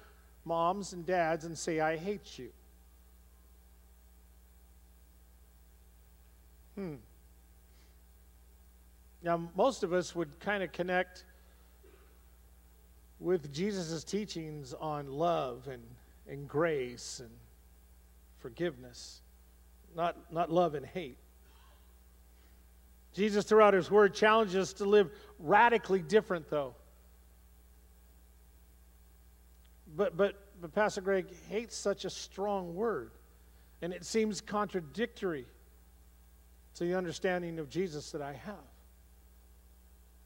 moms 0.43 0.93
and 0.93 1.05
dads, 1.05 1.46
and 1.46 1.55
say, 1.55 1.79
I 1.79 1.98
hate 1.98 2.39
you? 2.39 2.50
Hmm. 6.74 6.96
Now, 9.22 9.51
most 9.55 9.84
of 9.84 9.93
us 9.93 10.15
would 10.15 10.39
kind 10.39 10.63
of 10.63 10.72
connect 10.72 11.25
with 13.19 13.53
Jesus' 13.53 14.03
teachings 14.03 14.74
on 14.74 15.12
love 15.12 15.67
and 15.67 15.84
and 16.27 16.48
grace 16.48 17.19
and 17.19 17.31
forgiveness, 18.39 19.22
not, 19.96 20.17
not 20.31 20.51
love 20.51 20.75
and 20.75 20.86
hate. 20.86 21.17
Jesus, 23.13 23.46
throughout 23.46 23.74
his 23.74 23.89
word, 23.89 24.13
challenges 24.13 24.55
us 24.55 24.74
to 24.74 24.86
live 24.86 25.10
radically 25.39 26.01
different, 26.01 26.50
though. 26.50 26.75
But, 29.96 30.15
but, 30.15 30.36
but 30.62 30.74
Pastor 30.74 31.01
Greg 31.01 31.25
hates 31.50 31.75
such 31.75 32.05
a 32.05 32.10
strong 32.10 32.75
word, 32.75 33.12
and 33.81 33.93
it 33.93 34.05
seems 34.05 34.41
contradictory 34.41 35.46
to 36.75 36.84
the 36.84 36.96
understanding 36.96 37.60
of 37.60 37.69
Jesus 37.69 38.12
that 38.12 38.22
I 38.22 38.34
have. 38.34 38.55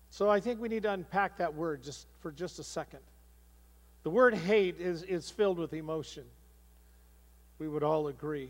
So 0.10 0.29
I 0.29 0.39
think 0.39 0.62
we 0.62 0.70
need 0.70 0.84
to 0.84 0.91
unpack 0.91 1.38
that 1.38 1.55
word 1.55 1.82
just 1.82 2.05
for 2.20 2.32
just 2.32 2.60
a 2.60 2.63
second. 2.63 3.00
The 4.03 4.10
word 4.10 4.36
hate 4.36 4.79
is, 4.79 5.01
is 5.03 5.29
filled 5.29 5.58
with 5.58 5.74
emotion. 5.74 6.25
We 7.60 7.67
would 7.67 7.83
all 7.83 8.07
agree. 8.07 8.50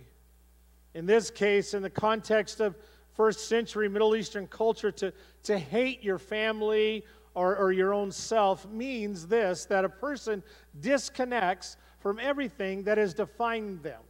In 0.93 1.05
this 1.05 1.29
case, 1.29 1.73
in 1.73 1.81
the 1.81 1.89
context 1.89 2.59
of 2.59 2.75
first 3.13 3.47
century 3.47 3.89
Middle 3.89 4.15
Eastern 4.15 4.47
culture, 4.47 4.91
to, 4.91 5.13
to 5.43 5.57
hate 5.57 6.03
your 6.03 6.17
family 6.17 7.03
or, 7.35 7.55
or 7.55 7.71
your 7.71 7.93
own 7.93 8.11
self 8.11 8.67
means 8.67 9.27
this 9.27 9.65
that 9.65 9.85
a 9.85 9.89
person 9.89 10.43
disconnects 10.79 11.77
from 11.99 12.19
everything 12.19 12.83
that 12.83 12.97
has 12.97 13.13
defined 13.13 13.81
them. 13.81 14.01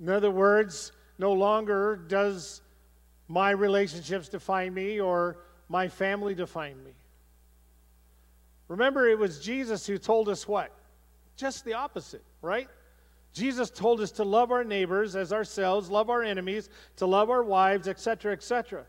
In 0.00 0.08
other 0.08 0.30
words, 0.30 0.92
no 1.18 1.32
longer 1.32 1.96
does 1.96 2.62
my 3.26 3.50
relationships 3.50 4.28
define 4.28 4.72
me 4.72 5.00
or 5.00 5.38
my 5.68 5.88
family 5.88 6.34
define 6.34 6.82
me. 6.84 6.92
Remember, 8.68 9.08
it 9.08 9.18
was 9.18 9.40
Jesus 9.40 9.86
who 9.86 9.98
told 9.98 10.28
us 10.28 10.46
what? 10.46 10.77
Just 11.38 11.64
the 11.64 11.74
opposite, 11.74 12.24
right? 12.42 12.68
Jesus 13.32 13.70
told 13.70 14.00
us 14.00 14.10
to 14.12 14.24
love 14.24 14.50
our 14.50 14.64
neighbors 14.64 15.14
as 15.14 15.32
ourselves, 15.32 15.88
love 15.88 16.10
our 16.10 16.22
enemies, 16.22 16.68
to 16.96 17.06
love 17.06 17.30
our 17.30 17.44
wives, 17.44 17.86
etc., 17.86 18.32
etc. 18.32 18.84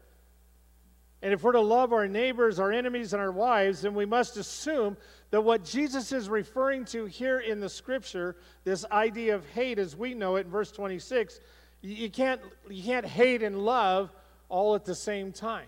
And 1.22 1.32
if 1.32 1.44
we're 1.44 1.52
to 1.52 1.62
love 1.62 1.94
our 1.94 2.08
neighbors, 2.08 2.60
our 2.60 2.72
enemies, 2.72 3.14
and 3.14 3.22
our 3.22 3.32
wives, 3.32 3.82
then 3.82 3.94
we 3.94 4.06
must 4.06 4.36
assume 4.38 4.98
that 5.30 5.42
what 5.42 5.64
Jesus 5.64 6.12
is 6.12 6.28
referring 6.28 6.86
to 6.86 7.06
here 7.06 7.40
in 7.40 7.60
the 7.60 7.70
scripture, 7.70 8.36
this 8.64 8.84
idea 8.92 9.36
of 9.36 9.46
hate 9.50 9.78
as 9.78 9.96
we 9.96 10.16
know 10.16 10.38
it 10.38 10.46
in 10.46 10.52
verse 10.52 10.72
26, 10.72 11.40
you 11.82 12.10
can't, 12.10 12.42
you 12.68 12.84
can't 12.84 13.06
hate 13.06 13.44
and 13.44 13.64
love 13.64 14.12
all 14.48 14.74
at 14.74 14.86
the 14.86 14.96
same 14.96 15.32
time. 15.32 15.68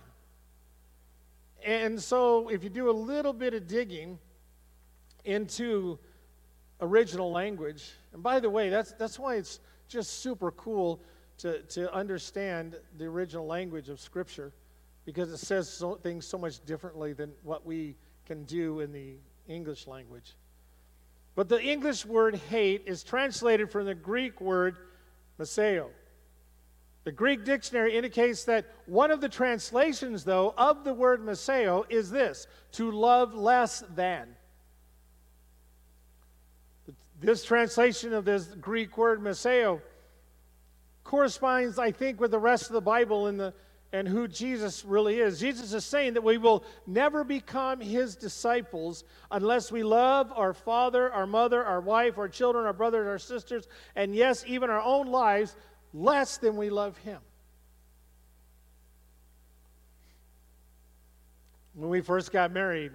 And 1.63 2.01
so, 2.01 2.49
if 2.49 2.63
you 2.63 2.71
do 2.71 2.89
a 2.89 2.91
little 2.91 3.33
bit 3.33 3.53
of 3.53 3.67
digging 3.67 4.17
into 5.25 5.99
original 6.81 7.31
language, 7.31 7.91
and 8.13 8.21
by 8.23 8.39
the 8.39 8.49
way, 8.49 8.69
that's, 8.69 8.91
that's 8.93 9.19
why 9.19 9.35
it's 9.35 9.59
just 9.87 10.21
super 10.21 10.51
cool 10.51 10.99
to, 11.37 11.61
to 11.63 11.93
understand 11.93 12.75
the 12.97 13.05
original 13.05 13.45
language 13.45 13.89
of 13.89 13.99
Scripture, 13.99 14.51
because 15.05 15.31
it 15.31 15.37
says 15.37 15.69
so, 15.69 15.95
things 15.95 16.25
so 16.25 16.37
much 16.37 16.63
differently 16.65 17.13
than 17.13 17.31
what 17.43 17.65
we 17.65 17.95
can 18.25 18.43
do 18.45 18.79
in 18.79 18.91
the 18.91 19.15
English 19.47 19.87
language. 19.87 20.35
But 21.35 21.49
the 21.49 21.61
English 21.61 22.05
word 22.05 22.35
hate 22.35 22.83
is 22.85 23.03
translated 23.03 23.71
from 23.71 23.85
the 23.85 23.95
Greek 23.95 24.41
word 24.41 24.77
miseo. 25.39 25.87
The 27.03 27.11
Greek 27.11 27.45
dictionary 27.45 27.95
indicates 27.95 28.43
that 28.45 28.67
one 28.85 29.09
of 29.09 29.21
the 29.21 29.29
translations, 29.29 30.23
though, 30.23 30.53
of 30.57 30.83
the 30.83 30.93
word 30.93 31.21
miseo 31.21 31.85
is 31.89 32.11
this 32.11 32.47
to 32.73 32.91
love 32.91 33.33
less 33.33 33.83
than. 33.95 34.35
This 37.21 37.45
translation 37.45 38.13
of 38.13 38.25
this 38.25 38.45
Greek 38.45 38.97
word 38.97 39.21
miseo 39.21 39.79
corresponds, 41.03 41.79
I 41.79 41.91
think, 41.91 42.19
with 42.19 42.31
the 42.31 42.39
rest 42.39 42.67
of 42.67 42.73
the 42.73 42.81
Bible 42.81 43.27
in 43.27 43.37
the, 43.37 43.53
and 43.93 44.07
who 44.07 44.27
Jesus 44.27 44.83
really 44.83 45.19
is. 45.19 45.39
Jesus 45.39 45.71
is 45.73 45.85
saying 45.85 46.13
that 46.15 46.23
we 46.23 46.37
will 46.37 46.63
never 46.87 47.23
become 47.23 47.79
his 47.79 48.15
disciples 48.15 49.03
unless 49.29 49.71
we 49.71 49.83
love 49.83 50.33
our 50.35 50.53
father, 50.53 51.11
our 51.11 51.27
mother, 51.27 51.63
our 51.63 51.81
wife, 51.81 52.17
our 52.17 52.27
children, 52.27 52.65
our 52.65 52.73
brothers, 52.73 53.07
our 53.07 53.19
sisters, 53.19 53.67
and 53.95 54.15
yes, 54.15 54.43
even 54.47 54.69
our 54.69 54.81
own 54.81 55.07
lives 55.07 55.55
less 55.93 56.37
than 56.37 56.55
we 56.55 56.69
love 56.69 56.97
Him. 56.97 57.19
When 61.73 61.89
we 61.89 62.01
first 62.01 62.31
got 62.31 62.51
married, 62.51 62.91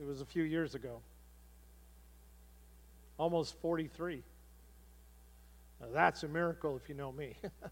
it 0.00 0.06
was 0.06 0.20
a 0.20 0.26
few 0.26 0.42
years 0.42 0.74
ago, 0.74 1.00
almost 3.18 3.60
43. 3.60 4.22
Now 5.80 5.86
that's 5.92 6.22
a 6.22 6.28
miracle 6.28 6.76
if 6.76 6.88
you 6.88 6.94
know 6.94 7.12
me. 7.12 7.36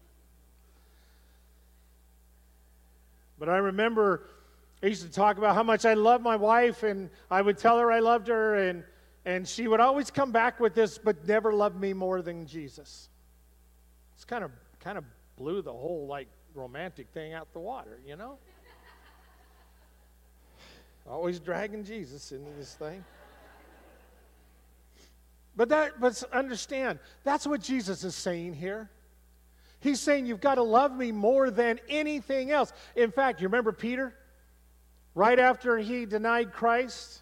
but 3.39 3.49
I 3.49 3.57
remember 3.57 4.27
I 4.83 4.87
used 4.87 5.03
to 5.03 5.11
talk 5.11 5.37
about 5.37 5.55
how 5.55 5.63
much 5.63 5.85
I 5.85 5.93
loved 5.93 6.25
my 6.25 6.35
wife, 6.35 6.83
and 6.83 7.09
I 7.31 7.41
would 7.41 7.57
tell 7.57 7.79
her 7.79 7.89
I 7.89 7.99
loved 7.99 8.27
her, 8.27 8.55
and, 8.55 8.83
and 9.23 9.47
she 9.47 9.69
would 9.69 9.79
always 9.79 10.11
come 10.11 10.33
back 10.33 10.59
with 10.59 10.75
this, 10.75 10.97
but 10.97 11.25
never 11.25 11.53
loved 11.53 11.79
me 11.79 11.93
more 11.93 12.21
than 12.21 12.45
Jesus. 12.45 13.07
It's 14.13 14.25
kind 14.25 14.43
of 14.43 14.51
kind 14.81 14.97
of 14.97 15.05
blew 15.37 15.61
the 15.61 15.71
whole 15.71 16.05
like 16.07 16.27
romantic 16.53 17.07
thing 17.13 17.31
out 17.31 17.51
the 17.53 17.59
water, 17.59 17.99
you 18.05 18.17
know? 18.17 18.37
Always 21.09 21.39
dragging 21.39 21.85
Jesus 21.85 22.33
into 22.33 22.51
this 22.57 22.73
thing. 22.73 23.05
But 25.55 25.69
that 25.69 25.99
but 25.99 26.21
understand, 26.33 26.99
that's 27.23 27.45
what 27.45 27.61
Jesus 27.61 28.03
is 28.03 28.15
saying 28.15 28.53
here. 28.53 28.89
He's 29.79 29.99
saying 29.99 30.25
you've 30.25 30.41
got 30.41 30.55
to 30.55 30.63
love 30.63 30.95
me 30.95 31.11
more 31.11 31.51
than 31.51 31.79
anything 31.89 32.51
else. 32.51 32.71
In 32.95 33.11
fact, 33.11 33.41
you 33.41 33.47
remember 33.47 33.71
Peter? 33.71 34.15
Right 35.13 35.37
after 35.37 35.77
he 35.77 36.05
denied 36.05 36.53
Christ, 36.53 37.21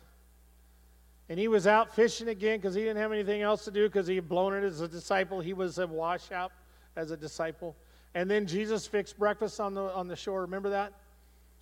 and 1.27 1.39
he 1.39 1.47
was 1.47 1.65
out 1.65 1.95
fishing 1.95 2.27
again 2.27 2.59
because 2.59 2.75
he 2.75 2.81
didn't 2.81 2.97
have 2.97 3.11
anything 3.11 3.41
else 3.41 3.63
to 3.63 3.71
do 3.71 3.87
because 3.87 4.05
he 4.05 4.15
had 4.15 4.27
blown 4.27 4.53
it 4.53 4.63
as 4.63 4.81
a 4.81 4.87
disciple. 4.87 5.39
He 5.39 5.53
was 5.53 5.77
a 5.79 5.87
washout 5.87 6.51
as 6.95 7.11
a 7.11 7.17
disciple. 7.17 7.75
And 8.13 8.29
then 8.29 8.45
Jesus 8.45 8.85
fixed 8.85 9.17
breakfast 9.17 9.59
on 9.59 9.73
the, 9.73 9.83
on 9.93 10.09
the 10.09 10.15
shore. 10.17 10.41
Remember 10.41 10.69
that? 10.71 10.93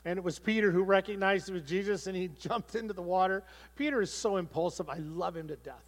And 0.06 0.18
it 0.18 0.24
was 0.24 0.40
Peter 0.40 0.72
who 0.72 0.82
recognized 0.82 1.50
it 1.50 1.54
was 1.54 1.64
Jesus 1.64 2.08
and 2.08 2.18
he 2.18 2.30
jumped 2.40 2.76
into 2.76 2.94
the 2.94 3.02
water. 3.02 3.44
Peter 3.76 4.02
is 4.02 4.12
so 4.12 4.38
impulsive. 4.38 4.90
I 4.90 4.98
love 4.98 5.38
him 5.38 5.48
to 5.50 5.56
death. 5.56 5.84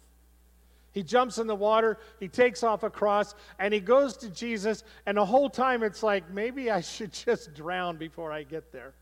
He 0.92 1.02
jumps 1.02 1.38
in 1.38 1.46
the 1.46 1.54
water, 1.54 1.98
he 2.20 2.28
takes 2.28 2.62
off 2.62 2.82
a 2.82 2.90
cross, 2.90 3.34
and 3.58 3.72
he 3.72 3.80
goes 3.80 4.16
to 4.18 4.28
Jesus. 4.28 4.84
And 5.06 5.16
the 5.16 5.24
whole 5.24 5.48
time 5.48 5.82
it's 5.82 6.02
like, 6.02 6.30
maybe 6.30 6.70
I 6.70 6.82
should 6.82 7.12
just 7.26 7.54
drown 7.54 7.96
before 7.96 8.30
I 8.30 8.42
get 8.42 8.72
there. 8.72 8.94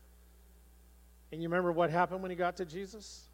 And 1.31 1.41
you 1.41 1.49
remember 1.49 1.71
what 1.71 1.89
happened 1.89 2.21
when 2.21 2.31
he 2.31 2.37
got 2.37 2.57
to 2.57 2.65
Jesus? 2.65 3.29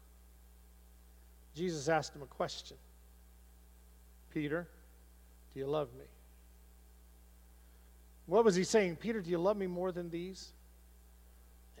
Jesus 1.54 1.88
asked 1.88 2.14
him 2.14 2.22
a 2.22 2.26
question 2.26 2.76
Peter, 4.32 4.68
do 5.54 5.60
you 5.60 5.66
love 5.66 5.88
me? 5.98 6.04
What 8.26 8.44
was 8.44 8.54
he 8.54 8.62
saying? 8.62 8.96
Peter, 8.96 9.20
do 9.20 9.30
you 9.30 9.38
love 9.38 9.56
me 9.56 9.66
more 9.66 9.90
than 9.90 10.10
these? 10.10 10.52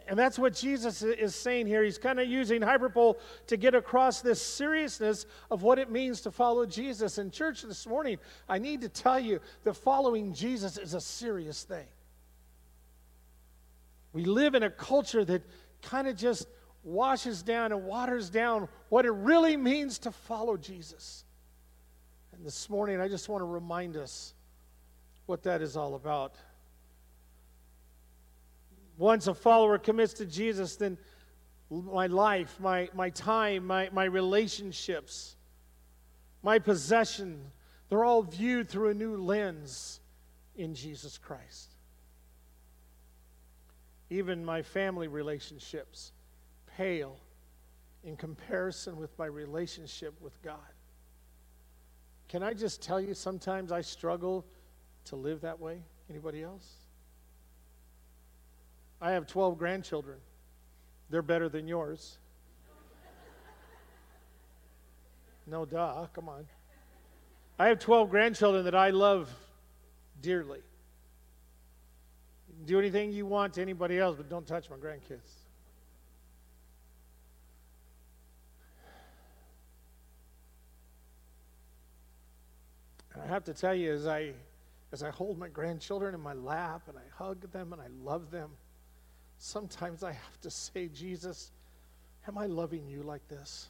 And 0.08 0.18
that's 0.18 0.38
what 0.38 0.54
Jesus 0.54 1.02
is 1.02 1.34
saying 1.34 1.66
here. 1.66 1.84
He's 1.84 1.98
kind 1.98 2.18
of 2.18 2.26
using 2.26 2.62
hyperbole 2.62 3.18
to 3.46 3.56
get 3.58 3.74
across 3.74 4.22
this 4.22 4.40
seriousness 4.40 5.26
of 5.50 5.62
what 5.62 5.78
it 5.78 5.90
means 5.90 6.22
to 6.22 6.30
follow 6.30 6.64
Jesus. 6.64 7.18
In 7.18 7.30
church 7.30 7.60
this 7.60 7.86
morning, 7.86 8.16
I 8.48 8.58
need 8.58 8.80
to 8.80 8.88
tell 8.88 9.20
you 9.20 9.40
that 9.64 9.74
following 9.74 10.32
Jesus 10.32 10.78
is 10.78 10.94
a 10.94 11.00
serious 11.00 11.62
thing. 11.62 11.86
We 14.14 14.24
live 14.24 14.54
in 14.54 14.62
a 14.62 14.70
culture 14.70 15.26
that 15.26 15.42
kind 15.82 16.08
of 16.08 16.16
just 16.16 16.48
washes 16.84 17.42
down 17.42 17.72
and 17.72 17.84
waters 17.84 18.30
down 18.30 18.66
what 18.88 19.04
it 19.04 19.12
really 19.12 19.58
means 19.58 19.98
to 20.00 20.10
follow 20.10 20.56
Jesus. 20.56 21.26
And 22.32 22.46
this 22.46 22.70
morning, 22.70 22.98
I 22.98 23.08
just 23.08 23.28
want 23.28 23.42
to 23.42 23.46
remind 23.46 23.94
us 23.98 24.32
what 25.26 25.42
that 25.42 25.60
is 25.60 25.76
all 25.76 25.94
about. 25.94 26.34
Once 28.98 29.28
a 29.28 29.34
follower 29.34 29.78
commits 29.78 30.12
to 30.12 30.26
Jesus, 30.26 30.74
then 30.76 30.98
my 31.70 32.08
life, 32.08 32.58
my, 32.58 32.88
my 32.94 33.08
time, 33.10 33.64
my, 33.64 33.88
my 33.92 34.04
relationships, 34.04 35.36
my 36.42 36.58
possession, 36.58 37.40
they're 37.88 38.04
all 38.04 38.22
viewed 38.22 38.68
through 38.68 38.88
a 38.88 38.94
new 38.94 39.16
lens 39.16 40.00
in 40.56 40.74
Jesus 40.74 41.16
Christ. 41.16 41.70
Even 44.10 44.44
my 44.44 44.62
family 44.62 45.06
relationships 45.06 46.12
pale 46.76 47.20
in 48.02 48.16
comparison 48.16 48.96
with 48.96 49.16
my 49.18 49.26
relationship 49.26 50.14
with 50.20 50.40
God. 50.42 50.58
Can 52.28 52.42
I 52.42 52.52
just 52.52 52.82
tell 52.82 53.00
you, 53.00 53.14
sometimes 53.14 53.70
I 53.70 53.80
struggle 53.80 54.44
to 55.06 55.16
live 55.16 55.42
that 55.42 55.60
way? 55.60 55.82
Anybody 56.10 56.42
else? 56.42 56.77
I 59.00 59.12
have 59.12 59.26
12 59.26 59.58
grandchildren. 59.58 60.18
They're 61.10 61.22
better 61.22 61.48
than 61.48 61.68
yours. 61.68 62.18
No, 65.46 65.64
duh. 65.64 66.06
Come 66.12 66.28
on. 66.28 66.46
I 67.58 67.68
have 67.68 67.78
12 67.78 68.10
grandchildren 68.10 68.64
that 68.64 68.74
I 68.74 68.90
love 68.90 69.30
dearly. 70.20 70.60
Do 72.66 72.78
anything 72.78 73.12
you 73.12 73.24
want 73.24 73.54
to 73.54 73.62
anybody 73.62 73.98
else, 73.98 74.16
but 74.16 74.28
don't 74.28 74.46
touch 74.46 74.68
my 74.68 74.76
grandkids. 74.76 75.32
And 83.14 83.22
I 83.22 83.26
have 83.26 83.44
to 83.44 83.54
tell 83.54 83.74
you, 83.74 83.92
as 83.92 84.06
I 84.06 84.32
as 84.92 85.02
I 85.02 85.10
hold 85.10 85.38
my 85.38 85.48
grandchildren 85.48 86.14
in 86.14 86.20
my 86.20 86.32
lap 86.32 86.82
and 86.88 86.96
I 86.96 87.02
hug 87.22 87.50
them 87.52 87.72
and 87.72 87.82
I 87.82 87.88
love 88.02 88.30
them, 88.30 88.50
sometimes 89.38 90.02
I 90.02 90.12
have 90.12 90.40
to 90.42 90.50
say, 90.50 90.88
Jesus, 90.88 91.50
am 92.26 92.36
I 92.36 92.46
loving 92.46 92.86
you 92.88 93.02
like 93.02 93.26
this? 93.28 93.68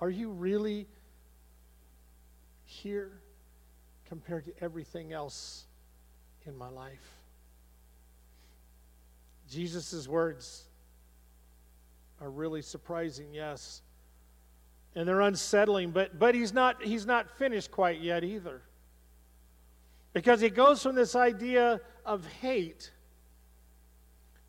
Are 0.00 0.10
you 0.10 0.30
really 0.30 0.86
here 2.64 3.12
compared 4.06 4.44
to 4.44 4.52
everything 4.60 5.12
else 5.12 5.64
in 6.46 6.56
my 6.56 6.68
life? 6.68 7.14
Jesus' 9.50 10.08
words 10.08 10.64
are 12.20 12.30
really 12.30 12.62
surprising, 12.62 13.32
yes. 13.32 13.82
And 14.94 15.06
they're 15.08 15.22
unsettling, 15.22 15.90
but, 15.90 16.18
but 16.18 16.34
he's, 16.34 16.52
not, 16.52 16.82
he's 16.82 17.06
not 17.06 17.30
finished 17.36 17.70
quite 17.70 18.00
yet 18.00 18.24
either. 18.24 18.62
Because 20.14 20.40
he 20.40 20.48
goes 20.48 20.82
from 20.82 20.94
this 20.94 21.14
idea 21.14 21.80
of 22.06 22.24
hate 22.40 22.92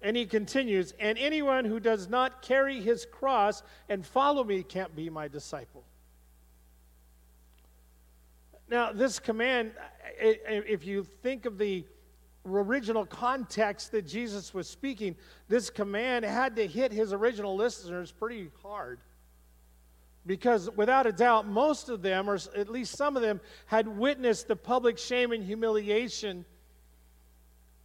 and 0.01 0.15
he 0.15 0.25
continues, 0.27 0.93
and 0.99 1.17
anyone 1.17 1.65
who 1.65 1.79
does 1.79 2.07
not 2.07 2.43
carry 2.43 2.79
his 2.79 3.07
cross 3.07 3.63
and 3.89 4.05
follow 4.05 4.43
me 4.43 4.61
can't 4.61 4.95
be 4.95 5.09
my 5.09 5.27
disciple. 5.27 5.83
Now, 8.69 8.91
this 8.91 9.19
command, 9.19 9.71
if 10.19 10.85
you 10.85 11.03
think 11.03 11.45
of 11.45 11.57
the 11.57 11.85
original 12.45 13.05
context 13.05 13.91
that 13.93 14.05
Jesus 14.05 14.53
was 14.53 14.69
speaking, 14.69 15.15
this 15.47 15.71
command 15.71 16.23
had 16.23 16.55
to 16.57 16.67
hit 16.67 16.91
his 16.91 17.11
original 17.11 17.55
listeners 17.55 18.11
pretty 18.11 18.51
hard. 18.61 18.99
Because 20.25 20.69
without 20.75 21.05
a 21.05 21.11
doubt, 21.11 21.47
most 21.47 21.89
of 21.89 22.01
them, 22.01 22.29
or 22.29 22.39
at 22.55 22.69
least 22.69 22.97
some 22.97 23.15
of 23.15 23.21
them, 23.21 23.39
had 23.67 23.87
witnessed 23.87 24.47
the 24.47 24.55
public 24.55 24.97
shame 24.97 25.31
and 25.31 25.43
humiliation 25.43 26.45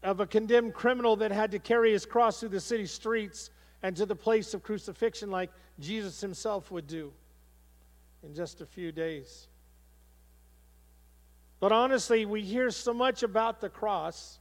of 0.02 0.20
a 0.20 0.26
condemned 0.26 0.72
criminal 0.72 1.16
that 1.16 1.30
had 1.30 1.50
to 1.50 1.58
carry 1.58 1.92
his 1.92 2.06
cross 2.06 2.40
through 2.40 2.48
the 2.48 2.60
city 2.60 2.86
streets 2.86 3.50
and 3.82 3.94
to 3.96 4.06
the 4.06 4.16
place 4.16 4.54
of 4.54 4.62
crucifixion, 4.62 5.30
like 5.30 5.50
Jesus 5.78 6.20
himself 6.20 6.70
would 6.70 6.86
do 6.86 7.12
in 8.22 8.34
just 8.34 8.62
a 8.62 8.66
few 8.66 8.92
days. 8.92 9.48
But 11.58 11.72
honestly, 11.72 12.24
we 12.24 12.40
hear 12.40 12.70
so 12.70 12.94
much 12.94 13.22
about 13.22 13.60
the 13.60 13.68
cross 13.68 14.38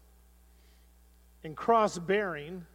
and 1.44 1.56
cross 1.56 1.98
bearing. 1.98 2.66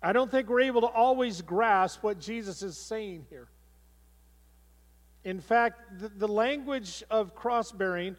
I 0.00 0.12
don't 0.12 0.30
think 0.30 0.48
we're 0.48 0.60
able 0.60 0.82
to 0.82 0.86
always 0.86 1.42
grasp 1.42 2.04
what 2.04 2.20
Jesus 2.20 2.62
is 2.62 2.78
saying 2.78 3.26
here. 3.28 3.48
In 5.26 5.40
fact, 5.40 5.98
the, 5.98 6.08
the 6.08 6.28
language 6.28 7.02
of 7.10 7.34
cross 7.34 7.72
bearing 7.72 8.14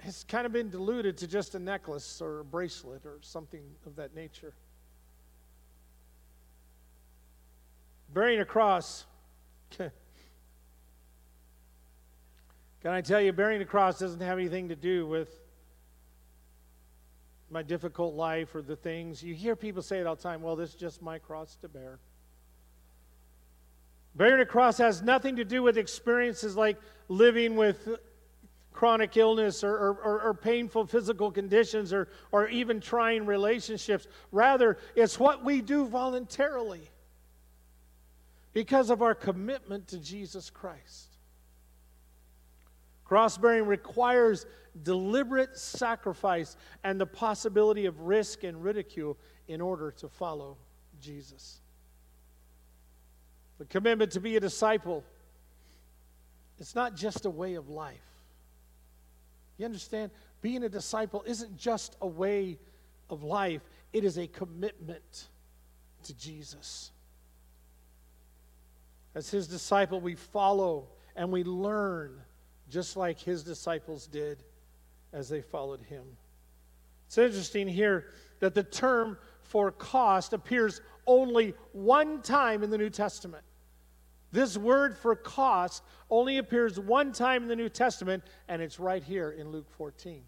has 0.00 0.24
kind 0.24 0.44
of 0.44 0.50
been 0.52 0.68
diluted 0.68 1.16
to 1.18 1.28
just 1.28 1.54
a 1.54 1.58
necklace 1.60 2.20
or 2.20 2.40
a 2.40 2.44
bracelet 2.44 3.06
or 3.06 3.18
something 3.20 3.62
of 3.86 3.94
that 3.94 4.12
nature. 4.12 4.52
Bearing 8.12 8.40
a 8.40 8.44
cross. 8.44 9.06
Can 9.78 9.92
I 12.84 13.02
tell 13.02 13.20
you, 13.20 13.32
bearing 13.32 13.62
a 13.62 13.64
cross 13.64 14.00
doesn't 14.00 14.20
have 14.20 14.36
anything 14.36 14.68
to 14.70 14.76
do 14.76 15.06
with 15.06 15.30
my 17.50 17.62
difficult 17.62 18.16
life 18.16 18.52
or 18.56 18.62
the 18.62 18.74
things. 18.74 19.22
You 19.22 19.32
hear 19.32 19.54
people 19.54 19.80
say 19.80 20.00
it 20.00 20.08
all 20.08 20.16
the 20.16 20.22
time 20.24 20.42
well, 20.42 20.56
this 20.56 20.70
is 20.70 20.74
just 20.74 21.00
my 21.00 21.20
cross 21.20 21.54
to 21.60 21.68
bear. 21.68 22.00
Bearing 24.16 24.40
a 24.40 24.46
cross 24.46 24.78
has 24.78 25.02
nothing 25.02 25.36
to 25.36 25.44
do 25.44 25.62
with 25.62 25.76
experiences 25.76 26.56
like 26.56 26.78
living 27.08 27.54
with 27.54 27.88
chronic 28.72 29.16
illness 29.16 29.62
or, 29.62 29.74
or, 29.74 30.20
or, 30.22 30.34
painful 30.34 30.86
physical 30.86 31.30
conditions 31.30 31.94
or, 31.94 32.08
or 32.30 32.46
even 32.48 32.78
trying 32.78 33.24
relationships. 33.24 34.06
Rather, 34.32 34.76
it's 34.94 35.18
what 35.18 35.42
we 35.42 35.62
do 35.62 35.86
voluntarily 35.86 36.82
because 38.52 38.90
of 38.90 39.00
our 39.00 39.14
commitment 39.14 39.88
to 39.88 39.98
Jesus 39.98 40.50
Christ. 40.50 41.16
Cross 43.04 43.38
bearing 43.38 43.66
requires 43.66 44.44
deliberate 44.82 45.56
sacrifice 45.56 46.56
and 46.84 47.00
the 47.00 47.06
possibility 47.06 47.86
of 47.86 48.00
risk 48.00 48.44
and 48.44 48.62
ridicule 48.62 49.16
in 49.48 49.60
order 49.60 49.90
to 49.92 50.08
follow 50.08 50.58
Jesus. 51.00 51.60
The 53.58 53.64
commitment 53.64 54.12
to 54.12 54.20
be 54.20 54.36
a 54.36 54.40
disciple, 54.40 55.04
it's 56.58 56.74
not 56.74 56.94
just 56.94 57.24
a 57.24 57.30
way 57.30 57.54
of 57.54 57.68
life. 57.68 58.00
You 59.58 59.64
understand? 59.64 60.10
Being 60.42 60.64
a 60.64 60.68
disciple 60.68 61.22
isn't 61.26 61.56
just 61.56 61.96
a 62.00 62.06
way 62.06 62.58
of 63.08 63.22
life, 63.22 63.62
it 63.92 64.04
is 64.04 64.18
a 64.18 64.26
commitment 64.26 65.28
to 66.04 66.14
Jesus. 66.14 66.90
As 69.14 69.30
his 69.30 69.46
disciple, 69.46 70.00
we 70.00 70.14
follow 70.14 70.88
and 71.14 71.32
we 71.32 71.42
learn 71.42 72.20
just 72.68 72.96
like 72.96 73.18
his 73.18 73.42
disciples 73.42 74.06
did 74.06 74.42
as 75.12 75.28
they 75.28 75.40
followed 75.40 75.80
him. 75.82 76.04
It's 77.06 77.16
interesting 77.16 77.68
here 77.68 78.08
that 78.40 78.54
the 78.54 78.62
term 78.62 79.16
for 79.42 79.70
cost 79.70 80.32
appears 80.32 80.80
only 81.06 81.54
one 81.72 82.22
time 82.22 82.62
in 82.62 82.70
the 82.70 82.78
New 82.78 82.90
Testament. 82.90 83.44
This 84.32 84.56
word 84.56 84.98
for 84.98 85.14
cost 85.14 85.82
only 86.10 86.38
appears 86.38 86.78
one 86.78 87.12
time 87.12 87.42
in 87.44 87.48
the 87.48 87.56
New 87.56 87.68
Testament, 87.68 88.24
and 88.48 88.60
it's 88.60 88.78
right 88.78 89.02
here 89.02 89.30
in 89.30 89.50
Luke 89.50 89.70
14. 89.76 90.22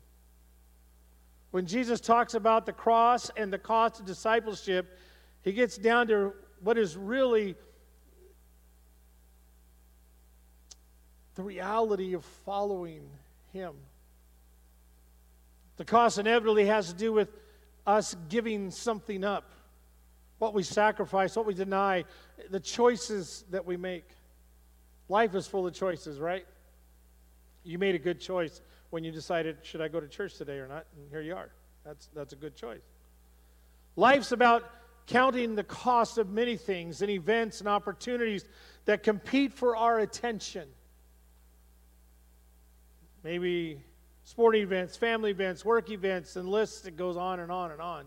When 1.50 1.66
Jesus 1.66 2.00
talks 2.00 2.34
about 2.34 2.66
the 2.66 2.72
cross 2.72 3.30
and 3.36 3.52
the 3.52 3.58
cost 3.58 4.00
of 4.00 4.06
discipleship, 4.06 4.98
he 5.42 5.52
gets 5.52 5.76
down 5.78 6.06
to 6.08 6.32
what 6.60 6.78
is 6.78 6.96
really 6.96 7.56
the 11.34 11.42
reality 11.42 12.14
of 12.14 12.24
following 12.24 13.08
him. 13.52 13.74
The 15.76 15.84
cost 15.84 16.18
inevitably 16.18 16.66
has 16.66 16.88
to 16.88 16.94
do 16.94 17.12
with 17.12 17.28
us 17.86 18.16
giving 18.28 18.70
something 18.70 19.24
up 19.24 19.50
what 20.38 20.54
we 20.54 20.62
sacrifice, 20.62 21.36
what 21.36 21.46
we 21.46 21.54
deny, 21.54 22.04
the 22.50 22.60
choices 22.60 23.44
that 23.50 23.64
we 23.64 23.76
make. 23.76 24.08
Life 25.08 25.34
is 25.34 25.46
full 25.46 25.66
of 25.66 25.74
choices, 25.74 26.20
right? 26.20 26.46
You 27.64 27.78
made 27.78 27.94
a 27.94 27.98
good 27.98 28.20
choice 28.20 28.60
when 28.90 29.04
you 29.04 29.10
decided, 29.10 29.58
should 29.62 29.80
I 29.80 29.88
go 29.88 30.00
to 30.00 30.08
church 30.08 30.36
today 30.36 30.58
or 30.58 30.68
not? 30.68 30.86
And 30.96 31.10
here 31.10 31.20
you 31.20 31.34
are. 31.34 31.50
That's, 31.84 32.08
that's 32.14 32.32
a 32.32 32.36
good 32.36 32.54
choice. 32.54 32.82
Life's 33.96 34.32
about 34.32 34.70
counting 35.06 35.54
the 35.54 35.64
cost 35.64 36.18
of 36.18 36.30
many 36.30 36.56
things 36.56 37.02
and 37.02 37.10
events 37.10 37.60
and 37.60 37.68
opportunities 37.68 38.44
that 38.84 39.02
compete 39.02 39.52
for 39.52 39.74
our 39.74 39.98
attention. 40.00 40.68
Maybe 43.24 43.82
sporting 44.22 44.62
events, 44.62 44.96
family 44.96 45.30
events, 45.30 45.64
work 45.64 45.90
events, 45.90 46.36
and 46.36 46.48
lists 46.48 46.82
that 46.82 46.96
goes 46.96 47.16
on 47.16 47.40
and 47.40 47.50
on 47.50 47.72
and 47.72 47.80
on. 47.80 48.04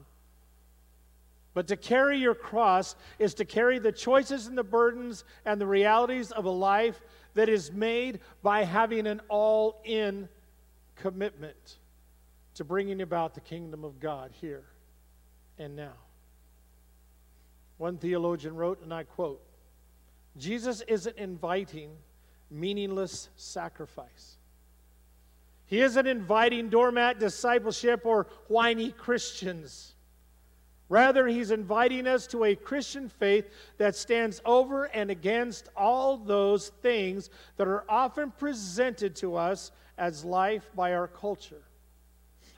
But 1.53 1.67
to 1.67 1.75
carry 1.75 2.17
your 2.17 2.35
cross 2.35 2.95
is 3.19 3.33
to 3.35 3.45
carry 3.45 3.79
the 3.79 3.91
choices 3.91 4.47
and 4.47 4.57
the 4.57 4.63
burdens 4.63 5.23
and 5.45 5.59
the 5.59 5.67
realities 5.67 6.31
of 6.31 6.45
a 6.45 6.49
life 6.49 7.01
that 7.33 7.49
is 7.49 7.71
made 7.71 8.19
by 8.41 8.63
having 8.63 9.07
an 9.07 9.21
all 9.27 9.81
in 9.83 10.29
commitment 10.95 11.79
to 12.55 12.63
bringing 12.63 13.01
about 13.01 13.33
the 13.33 13.41
kingdom 13.41 13.83
of 13.83 13.99
God 13.99 14.31
here 14.39 14.63
and 15.57 15.75
now. 15.75 15.93
One 17.77 17.97
theologian 17.97 18.55
wrote, 18.55 18.81
and 18.83 18.93
I 18.93 19.03
quote 19.03 19.41
Jesus 20.37 20.81
isn't 20.87 21.17
inviting 21.17 21.91
meaningless 22.49 23.29
sacrifice. 23.35 24.37
He 25.65 25.81
isn't 25.81 26.05
inviting 26.05 26.69
doormat 26.69 27.19
discipleship 27.19 28.05
or 28.05 28.27
whiny 28.47 28.91
Christians. 28.91 29.95
Rather, 30.91 31.25
he's 31.25 31.51
inviting 31.51 32.05
us 32.05 32.27
to 32.27 32.43
a 32.43 32.53
Christian 32.53 33.07
faith 33.07 33.49
that 33.77 33.95
stands 33.95 34.41
over 34.43 34.83
and 34.83 35.09
against 35.09 35.69
all 35.73 36.17
those 36.17 36.67
things 36.81 37.29
that 37.55 37.65
are 37.65 37.85
often 37.87 38.29
presented 38.29 39.15
to 39.15 39.37
us 39.37 39.71
as 39.97 40.25
life 40.25 40.69
by 40.75 40.93
our 40.93 41.07
culture. 41.07 41.63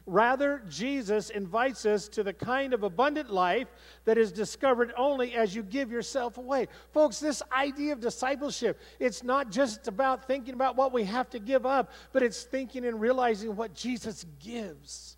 Rather, 0.08 0.64
Jesus 0.68 1.30
invites 1.30 1.86
us 1.86 2.08
to 2.08 2.24
the 2.24 2.34
kind 2.34 2.74
of 2.74 2.82
abundant 2.82 3.32
life 3.32 3.68
that 4.06 4.18
is 4.18 4.32
discovered 4.32 4.92
only 4.98 5.36
as 5.36 5.54
you 5.54 5.62
give 5.62 5.92
yourself 5.92 6.40
away. 6.40 6.70
Folks, 6.92 7.20
this 7.20 7.44
idea 7.56 7.94
of 7.94 8.00
discipleship, 8.00 8.82
it's 9.00 9.22
not 9.22 9.52
just 9.52 9.88
about 9.88 10.26
thinking 10.26 10.56
about 10.56 10.76
what 10.76 10.92
we 10.92 11.04
have 11.04 11.30
to 11.30 11.40
give 11.40 11.68
up, 11.68 11.92
but 12.12 12.24
it's 12.24 12.42
thinking 12.42 12.84
and 12.84 13.00
realizing 13.00 13.56
what 13.56 13.76
Jesus 13.76 14.26
gives 14.44 15.18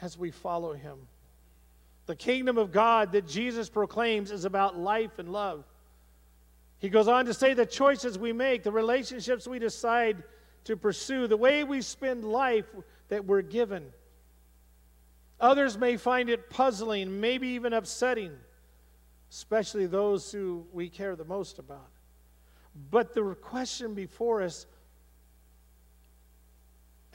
as 0.00 0.16
we 0.16 0.30
follow 0.30 0.72
him. 0.72 0.96
The 2.10 2.16
kingdom 2.16 2.58
of 2.58 2.72
God 2.72 3.12
that 3.12 3.28
Jesus 3.28 3.68
proclaims 3.68 4.32
is 4.32 4.44
about 4.44 4.76
life 4.76 5.20
and 5.20 5.30
love. 5.30 5.62
He 6.80 6.88
goes 6.88 7.06
on 7.06 7.26
to 7.26 7.32
say 7.32 7.54
the 7.54 7.64
choices 7.64 8.18
we 8.18 8.32
make, 8.32 8.64
the 8.64 8.72
relationships 8.72 9.46
we 9.46 9.60
decide 9.60 10.24
to 10.64 10.76
pursue, 10.76 11.28
the 11.28 11.36
way 11.36 11.62
we 11.62 11.80
spend 11.82 12.24
life 12.24 12.64
that 13.10 13.26
we're 13.26 13.42
given. 13.42 13.92
Others 15.38 15.78
may 15.78 15.96
find 15.96 16.28
it 16.28 16.50
puzzling, 16.50 17.20
maybe 17.20 17.46
even 17.50 17.72
upsetting, 17.72 18.32
especially 19.30 19.86
those 19.86 20.32
who 20.32 20.66
we 20.72 20.88
care 20.88 21.14
the 21.14 21.24
most 21.24 21.60
about. 21.60 21.92
But 22.90 23.14
the 23.14 23.36
question 23.36 23.94
before 23.94 24.42
us, 24.42 24.66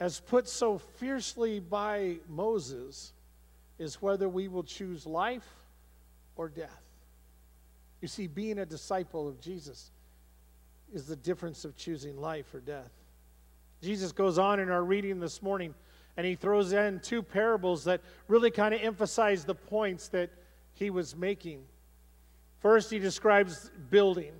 as 0.00 0.20
put 0.20 0.48
so 0.48 0.78
fiercely 0.78 1.60
by 1.60 2.16
Moses, 2.30 3.12
is 3.78 4.00
whether 4.00 4.28
we 4.28 4.48
will 4.48 4.62
choose 4.62 5.06
life 5.06 5.46
or 6.36 6.48
death. 6.48 6.82
You 8.00 8.08
see, 8.08 8.26
being 8.26 8.58
a 8.58 8.66
disciple 8.66 9.28
of 9.28 9.40
Jesus 9.40 9.90
is 10.92 11.06
the 11.06 11.16
difference 11.16 11.64
of 11.64 11.76
choosing 11.76 12.16
life 12.16 12.54
or 12.54 12.60
death. 12.60 12.90
Jesus 13.82 14.12
goes 14.12 14.38
on 14.38 14.60
in 14.60 14.70
our 14.70 14.84
reading 14.84 15.20
this 15.20 15.42
morning 15.42 15.74
and 16.16 16.26
he 16.26 16.34
throws 16.34 16.72
in 16.72 17.00
two 17.00 17.22
parables 17.22 17.84
that 17.84 18.00
really 18.28 18.50
kind 18.50 18.74
of 18.74 18.80
emphasize 18.80 19.44
the 19.44 19.54
points 19.54 20.08
that 20.08 20.30
he 20.72 20.90
was 20.90 21.14
making. 21.14 21.62
First, 22.60 22.90
he 22.90 22.98
describes 22.98 23.70
building. 23.90 24.32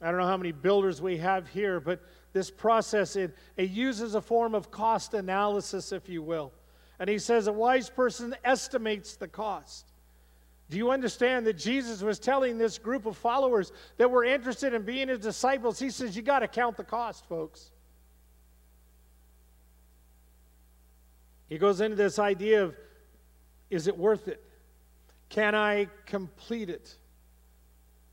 I 0.00 0.10
don't 0.10 0.18
know 0.18 0.26
how 0.26 0.36
many 0.36 0.52
builders 0.52 1.00
we 1.02 1.18
have 1.18 1.48
here, 1.48 1.78
but 1.80 2.00
this 2.32 2.50
process, 2.50 3.16
it, 3.16 3.36
it 3.56 3.70
uses 3.70 4.14
a 4.14 4.20
form 4.20 4.54
of 4.54 4.70
cost 4.70 5.14
analysis, 5.14 5.92
if 5.92 6.08
you 6.08 6.22
will. 6.22 6.52
And 6.98 7.08
he 7.08 7.18
says, 7.18 7.46
A 7.46 7.52
wise 7.52 7.90
person 7.90 8.34
estimates 8.44 9.16
the 9.16 9.28
cost. 9.28 9.86
Do 10.70 10.78
you 10.78 10.90
understand 10.90 11.46
that 11.46 11.58
Jesus 11.58 12.02
was 12.02 12.18
telling 12.18 12.56
this 12.56 12.78
group 12.78 13.06
of 13.06 13.16
followers 13.16 13.72
that 13.98 14.10
were 14.10 14.24
interested 14.24 14.72
in 14.72 14.82
being 14.82 15.08
his 15.08 15.18
disciples? 15.18 15.78
He 15.78 15.90
says, 15.90 16.16
You 16.16 16.22
got 16.22 16.40
to 16.40 16.48
count 16.48 16.76
the 16.76 16.84
cost, 16.84 17.26
folks. 17.26 17.70
He 21.48 21.58
goes 21.58 21.80
into 21.80 21.96
this 21.96 22.18
idea 22.18 22.64
of 22.64 22.76
is 23.70 23.86
it 23.86 23.96
worth 23.96 24.28
it? 24.28 24.42
Can 25.28 25.54
I 25.54 25.88
complete 26.06 26.70
it? 26.70 26.96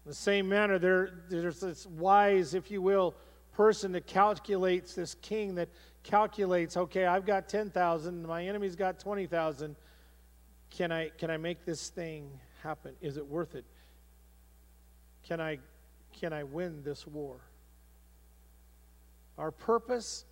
In 0.06 0.10
the 0.10 0.16
same 0.16 0.50
manner, 0.50 0.80
there, 0.80 1.24
there's 1.30 1.60
this 1.60 1.86
wise, 1.86 2.54
if 2.54 2.72
you 2.72 2.82
will, 2.82 3.14
person 3.54 3.92
that 3.92 4.08
calculates, 4.08 4.96
this 4.96 5.16
king 5.22 5.56
that 5.56 5.70
calculates, 6.04 6.78
okay, 6.78 7.06
I've 7.06 7.26
got 7.26 7.48
10,000, 7.48 8.26
my 8.26 8.46
enemy's 8.46 8.76
got 8.76 9.00
20,000. 9.00 9.76
Can 10.70 10.92
I, 10.92 11.10
can 11.18 11.30
I 11.30 11.38
make 11.38 11.66
this 11.66 11.90
thing 11.90 12.30
happen? 12.64 12.96
Is 13.02 13.18
it 13.18 13.28
worth 13.28 13.56
it? 13.56 13.66
Can 15.24 15.40
I, 15.40 15.60
can 16.20 16.34
I 16.34 16.44
win 16.44 16.84
this 16.84 17.06
war? 17.06 17.40
Our 19.38 19.52
purpose 19.52 20.26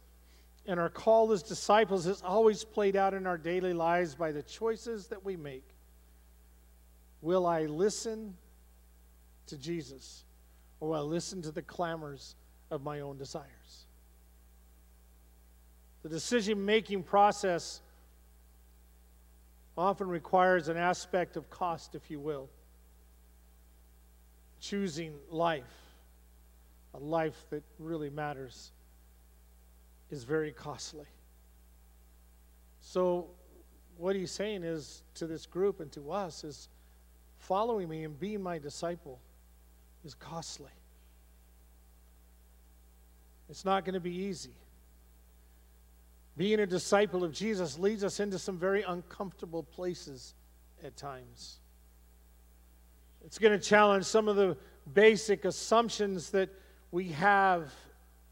and 0.66 0.80
our 0.80 0.90
call 0.90 1.32
as 1.32 1.42
disciples 1.42 2.06
is 2.06 2.22
always 2.22 2.64
played 2.64 2.96
out 2.96 3.14
in 3.14 3.26
our 3.26 3.38
daily 3.38 3.74
lives 3.74 4.16
by 4.16 4.32
the 4.32 4.44
choices 4.44 5.08
that 5.08 5.24
we 5.24 5.36
make. 5.36 5.68
Will 7.22 7.46
I 7.46 7.66
listen 7.66 8.36
to 9.48 9.58
Jesus 9.58 10.26
or 10.80 10.90
will 10.90 10.96
I 10.96 11.02
listen 11.02 11.42
to 11.42 11.52
the 11.52 11.62
clamors 11.62 12.36
of 12.72 12.84
my 12.84 13.02
own 13.02 13.18
desires? 13.18 13.88
The 16.04 16.10
decision 16.10 16.66
making 16.66 17.04
process 17.04 17.82
often 19.78 20.08
requires 20.08 20.68
an 20.68 20.78
aspect 20.78 21.38
of 21.38 21.50
cost, 21.50 21.96
if 21.96 22.10
you 22.10 22.20
will. 22.20 22.50
Choosing 24.60 25.14
life, 25.30 25.64
a 26.94 27.00
life 27.00 27.46
that 27.50 27.64
really 27.78 28.10
matters, 28.10 28.72
is 30.10 30.24
very 30.24 30.52
costly. 30.52 31.06
So, 32.82 33.28
what 33.98 34.16
he's 34.16 34.32
saying 34.32 34.64
is 34.64 35.04
to 35.16 35.28
this 35.28 35.46
group 35.46 35.82
and 35.82 35.92
to 35.92 36.12
us 36.12 36.44
is 36.44 36.70
following 37.38 37.90
me 37.90 38.04
and 38.06 38.18
being 38.18 38.42
my 38.42 38.58
disciple 38.58 39.20
is 40.06 40.14
costly. 40.14 40.72
It's 43.50 43.66
not 43.66 43.84
going 43.84 43.96
to 43.96 44.00
be 44.00 44.14
easy. 44.14 44.56
Being 46.40 46.62
a 46.62 46.66
disciple 46.66 47.26
of 47.26 47.34
Jesus 47.34 47.78
leads 47.78 48.02
us 48.02 48.22
into 48.22 48.40
some 48.40 48.58
very 48.58 48.82
uncomfortable 48.84 49.62
places 49.62 50.36
at 50.82 50.96
times. 50.96 51.60
It's 53.26 53.38
going 53.38 53.52
to 53.52 53.60
challenge 53.60 54.06
some 54.06 54.30
of 54.30 54.38
the 54.38 54.56
basic 54.94 55.44
assumptions 55.44 56.30
that 56.30 56.50
we 56.92 57.10
have 57.10 57.74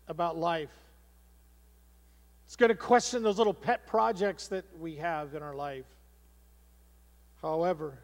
about 0.08 0.38
life. 0.38 0.72
It's 2.46 2.56
going 2.56 2.70
to 2.70 2.76
question 2.76 3.24
those 3.24 3.40
little 3.40 3.54
pet 3.54 3.86
projects 3.86 4.48
that 4.48 4.64
we 4.80 4.96
have 4.96 5.36
in 5.36 5.44
our 5.44 5.54
life. 5.54 5.84
However, 7.42 8.00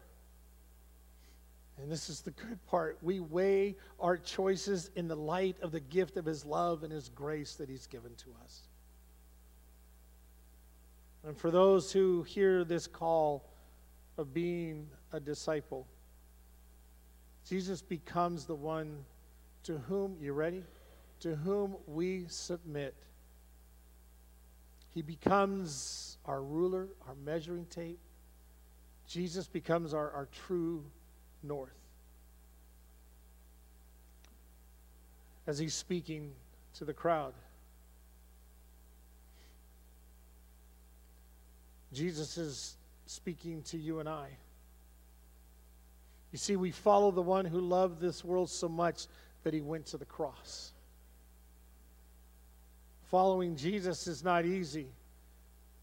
and 1.78 1.90
this 1.90 2.10
is 2.10 2.20
the 2.20 2.32
good 2.32 2.62
part, 2.66 2.98
we 3.00 3.20
weigh 3.20 3.76
our 3.98 4.18
choices 4.18 4.90
in 4.96 5.08
the 5.08 5.16
light 5.16 5.56
of 5.62 5.72
the 5.72 5.80
gift 5.80 6.18
of 6.18 6.26
His 6.26 6.44
love 6.44 6.82
and 6.82 6.92
His 6.92 7.08
grace 7.08 7.54
that 7.54 7.70
He's 7.70 7.86
given 7.86 8.14
to 8.16 8.26
us. 8.44 8.68
And 11.26 11.36
for 11.36 11.50
those 11.50 11.90
who 11.90 12.22
hear 12.22 12.64
this 12.64 12.86
call 12.86 13.44
of 14.18 14.34
being 14.34 14.88
a 15.12 15.18
disciple, 15.18 15.86
Jesus 17.48 17.80
becomes 17.80 18.44
the 18.44 18.54
one 18.54 19.04
to 19.64 19.78
whom, 19.78 20.16
you 20.20 20.32
ready? 20.34 20.62
To 21.20 21.34
whom 21.36 21.76
we 21.86 22.26
submit. 22.28 22.94
He 24.90 25.00
becomes 25.02 26.18
our 26.26 26.42
ruler, 26.42 26.88
our 27.08 27.14
measuring 27.24 27.66
tape. 27.66 27.98
Jesus 29.08 29.48
becomes 29.48 29.94
our, 29.94 30.10
our 30.12 30.28
true 30.46 30.84
north. 31.42 31.70
As 35.46 35.58
he's 35.58 35.74
speaking 35.74 36.32
to 36.74 36.84
the 36.84 36.94
crowd, 36.94 37.34
Jesus 41.94 42.36
is 42.36 42.76
speaking 43.06 43.62
to 43.62 43.78
you 43.78 44.00
and 44.00 44.08
I. 44.08 44.28
You 46.32 46.38
see, 46.38 46.56
we 46.56 46.72
follow 46.72 47.10
the 47.10 47.22
one 47.22 47.44
who 47.44 47.60
loved 47.60 48.00
this 48.00 48.24
world 48.24 48.50
so 48.50 48.68
much 48.68 49.06
that 49.44 49.54
he 49.54 49.60
went 49.60 49.86
to 49.86 49.98
the 49.98 50.04
cross. 50.04 50.72
Following 53.04 53.54
Jesus 53.54 54.08
is 54.08 54.24
not 54.24 54.44
easy, 54.44 54.88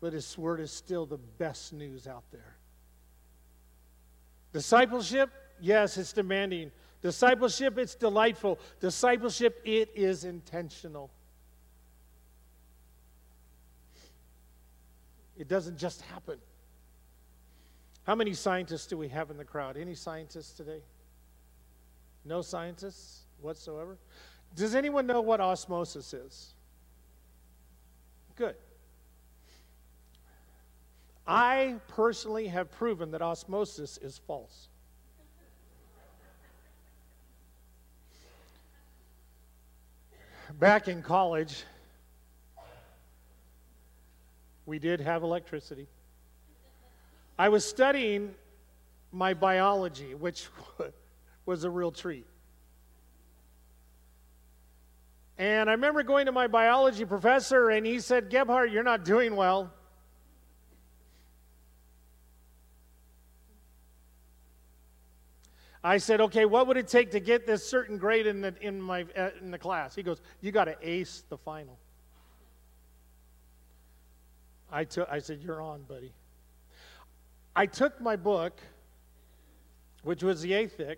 but 0.01 0.11
his 0.11 0.37
word 0.37 0.59
is 0.59 0.71
still 0.71 1.05
the 1.05 1.17
best 1.17 1.71
news 1.71 2.07
out 2.07 2.23
there. 2.31 2.57
Discipleship, 4.51 5.29
yes, 5.61 5.97
it's 5.97 6.11
demanding. 6.11 6.71
Discipleship, 7.01 7.77
it's 7.77 7.95
delightful. 7.95 8.59
Discipleship, 8.81 9.61
it 9.63 9.89
is 9.95 10.25
intentional. 10.25 11.09
It 15.41 15.47
doesn't 15.47 15.79
just 15.79 16.03
happen. 16.03 16.37
How 18.03 18.13
many 18.13 18.31
scientists 18.35 18.85
do 18.85 18.95
we 18.95 19.07
have 19.07 19.31
in 19.31 19.37
the 19.37 19.43
crowd? 19.43 19.75
Any 19.75 19.95
scientists 19.95 20.51
today? 20.51 20.83
No 22.23 22.43
scientists 22.43 23.21
whatsoever? 23.41 23.97
Does 24.55 24.75
anyone 24.75 25.07
know 25.07 25.19
what 25.19 25.41
osmosis 25.41 26.13
is? 26.13 26.53
Good. 28.35 28.53
I 31.25 31.77
personally 31.87 32.45
have 32.45 32.71
proven 32.71 33.09
that 33.09 33.23
osmosis 33.23 33.97
is 33.97 34.19
false. 34.27 34.67
Back 40.59 40.87
in 40.87 41.01
college, 41.01 41.63
we 44.65 44.79
did 44.79 45.01
have 45.01 45.23
electricity. 45.23 45.87
I 47.37 47.49
was 47.49 47.67
studying 47.67 48.35
my 49.11 49.33
biology, 49.33 50.13
which 50.15 50.47
was 51.45 51.63
a 51.63 51.69
real 51.69 51.91
treat. 51.91 52.27
And 55.37 55.69
I 55.69 55.73
remember 55.73 56.03
going 56.03 56.27
to 56.27 56.31
my 56.31 56.47
biology 56.47 57.03
professor, 57.03 57.71
and 57.71 57.85
he 57.85 57.99
said, 57.99 58.29
Gebhardt, 58.29 58.71
you're 58.71 58.83
not 58.83 59.03
doing 59.03 59.35
well. 59.35 59.73
I 65.83 65.97
said, 65.97 66.21
okay, 66.21 66.45
what 66.45 66.67
would 66.67 66.77
it 66.77 66.87
take 66.87 67.09
to 67.11 67.19
get 67.19 67.47
this 67.47 67.67
certain 67.67 67.97
grade 67.97 68.27
in 68.27 68.41
the, 68.41 68.53
in 68.61 68.79
my, 68.79 69.07
uh, 69.17 69.29
in 69.41 69.49
the 69.49 69.57
class? 69.57 69.95
He 69.95 70.03
goes, 70.03 70.21
you 70.41 70.51
got 70.51 70.65
to 70.65 70.77
ace 70.79 71.23
the 71.27 71.39
final. 71.39 71.79
I, 74.71 74.85
took, 74.85 75.09
I 75.09 75.19
said, 75.19 75.41
you're 75.41 75.61
on, 75.61 75.83
buddy. 75.83 76.13
I 77.55 77.65
took 77.65 77.99
my 77.99 78.15
book, 78.15 78.59
which 80.03 80.23
was 80.23 80.41
the 80.41 80.53
ATHIC. 80.53 80.97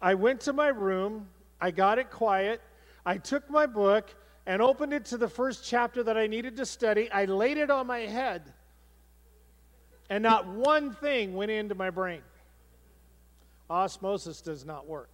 I 0.00 0.14
went 0.14 0.40
to 0.42 0.52
my 0.52 0.68
room. 0.68 1.28
I 1.60 1.72
got 1.72 1.98
it 1.98 2.10
quiet. 2.10 2.60
I 3.04 3.18
took 3.18 3.50
my 3.50 3.66
book 3.66 4.14
and 4.46 4.62
opened 4.62 4.92
it 4.92 5.04
to 5.06 5.18
the 5.18 5.28
first 5.28 5.64
chapter 5.64 6.02
that 6.04 6.16
I 6.16 6.26
needed 6.26 6.56
to 6.58 6.66
study. 6.66 7.10
I 7.10 7.24
laid 7.24 7.58
it 7.58 7.70
on 7.70 7.86
my 7.86 8.00
head, 8.00 8.52
and 10.08 10.22
not 10.22 10.46
one 10.46 10.94
thing 10.94 11.34
went 11.34 11.50
into 11.50 11.74
my 11.74 11.90
brain. 11.90 12.22
Osmosis 13.68 14.40
does 14.40 14.64
not 14.64 14.86
work. 14.86 15.10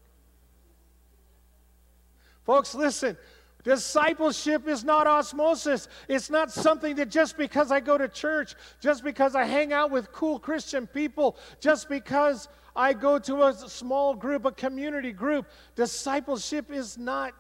Folks, 2.45 2.75
listen. 2.75 3.17
Discipleship 3.65 4.69
is 4.69 4.85
not 4.85 5.07
osmosis. 5.07 5.89
It's 6.07 6.29
not 6.29 6.53
something 6.53 6.97
that 6.97 7.09
just 7.09 7.39
because 7.39 7.73
I 7.73 7.81
go 7.81 7.97
to 7.97 8.09
church, 8.09 8.55
just 8.79 9.03
because 9.03 9.35
I 9.35 9.45
hang 9.45 9.73
out 9.73 9.91
with 9.91 10.13
cool 10.13 10.39
Christian 10.39 10.87
people, 10.87 11.39
just 11.61 11.89
because 11.89 12.49
I 12.77 12.93
go 12.93 13.19
to 13.21 13.45
a 13.45 13.55
small 13.55 14.15
group, 14.15 14.45
a 14.45 14.53
community 14.53 15.13
group, 15.13 15.47
discipleship 15.77 16.71
is 16.71 16.99
not 16.99 17.33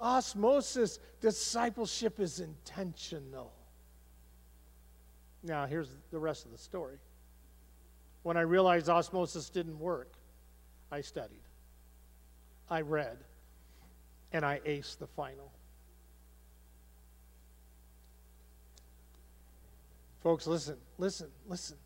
osmosis. 0.00 0.98
Discipleship 1.20 2.18
is 2.18 2.40
intentional. 2.40 3.52
Now, 5.42 5.66
here's 5.66 5.90
the 6.10 6.18
rest 6.18 6.46
of 6.46 6.52
the 6.52 6.58
story. 6.58 6.96
When 8.22 8.38
I 8.38 8.42
realized 8.42 8.88
osmosis 8.88 9.50
didn't 9.50 9.78
work, 9.78 10.14
I 10.90 11.02
studied, 11.02 11.42
I 12.70 12.80
read, 12.80 13.18
and 14.32 14.44
I 14.44 14.60
aced 14.66 14.98
the 14.98 15.06
final. 15.06 15.52
Folks, 20.22 20.46
listen, 20.46 20.76
listen, 20.98 21.28
listen. 21.48 21.76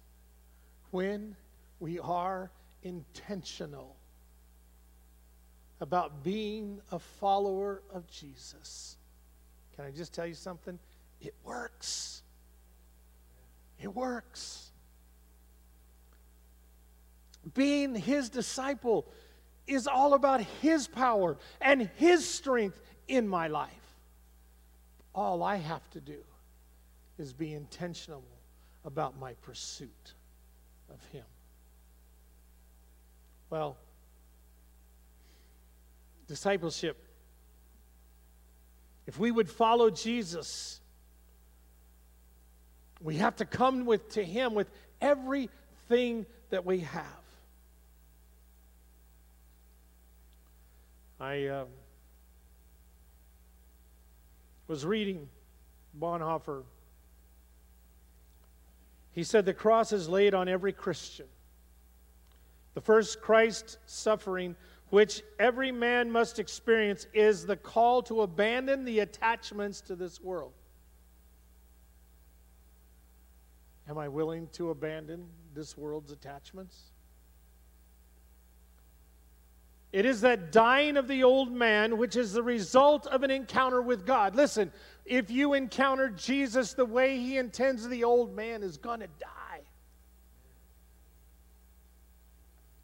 When 0.91 1.37
we 1.81 1.99
are 1.99 2.51
intentional 2.83 3.97
about 5.81 6.23
being 6.23 6.81
a 6.93 6.99
follower 6.99 7.83
of 7.93 8.07
Jesus, 8.07 8.97
can 9.75 9.85
I 9.85 9.91
just 9.91 10.15
tell 10.15 10.27
you 10.27 10.35
something? 10.35 10.79
It 11.21 11.35
works. 11.45 12.23
It 13.81 13.95
works 13.95 14.71
being 17.55 17.95
his 17.95 18.29
disciple 18.29 19.07
is 19.67 19.87
all 19.87 20.15
about 20.15 20.41
his 20.41 20.87
power 20.87 21.37
and 21.61 21.91
his 21.97 22.29
strength 22.29 22.81
in 23.09 23.27
my 23.27 23.49
life. 23.49 23.71
All 25.15 25.43
I 25.43 25.57
have 25.57 25.89
to 25.91 26.01
do 26.01 26.19
is 27.19 27.33
be 27.33 27.53
intentional 27.53 28.23
about 28.85 29.19
my 29.19 29.33
pursuit 29.43 30.15
of 30.91 31.05
him. 31.07 31.25
Well, 33.51 33.77
discipleship, 36.27 36.97
if 39.07 39.19
we 39.19 39.31
would 39.31 39.49
follow 39.49 39.89
Jesus, 39.91 40.81
we 43.01 43.17
have 43.17 43.37
to 43.37 43.45
come 43.45 43.87
with, 43.87 44.11
to 44.11 44.25
him 44.25 44.55
with 44.55 44.69
everything 45.01 46.27
that 46.51 46.65
we 46.65 46.81
have. 46.81 47.26
I 51.19 51.47
uh, 51.47 51.65
was 54.69 54.85
reading 54.85 55.29
Bonhoeffer. 55.99 56.65
He 59.13 59.25
said, 59.25 59.47
The 59.47 59.55
cross 59.55 59.93
is 59.93 60.09
laid 60.09 60.35
on 60.35 60.49
every 60.49 60.73
Christian. 60.73 61.27
The 62.75 62.83
first 62.83 63.23
Christ 63.23 63.79
suffering, 63.87 64.57
which 64.91 65.23
every 65.39 65.73
man 65.73 66.11
must 66.11 66.39
experience, 66.39 67.07
is 67.15 67.47
the 67.47 67.57
call 67.57 68.03
to 68.03 68.21
abandon 68.21 68.85
the 68.85 68.99
attachments 68.99 69.81
to 69.83 69.97
this 69.97 70.21
world. 70.21 70.53
Am 73.89 73.97
I 73.97 74.09
willing 74.09 74.49
to 74.53 74.69
abandon 74.69 75.29
this 75.55 75.79
world's 75.79 76.11
attachments? 76.11 76.91
It 79.97 80.05
is 80.05 80.21
that 80.21 80.53
dying 80.53 80.99
of 80.99 81.09
the 81.09 81.25
old 81.25 81.51
man, 81.51 81.97
which 81.97 82.17
is 82.17 82.35
the 82.35 82.43
result 82.43 83.07
of 83.07 83.23
an 83.23 83.31
encounter 83.31 83.81
with 83.81 84.05
God. 84.05 84.37
Listen, 84.37 84.71
if 85.07 85.31
you 85.31 85.55
encounter 85.55 86.11
Jesus 86.11 86.75
the 86.75 86.85
way 86.85 87.17
he 87.17 87.39
intends, 87.39 87.89
the 87.89 88.05
old 88.05 88.37
man 88.37 88.63
is 88.63 88.77
going 88.77 89.01
to 89.01 89.07
die. 89.07 89.63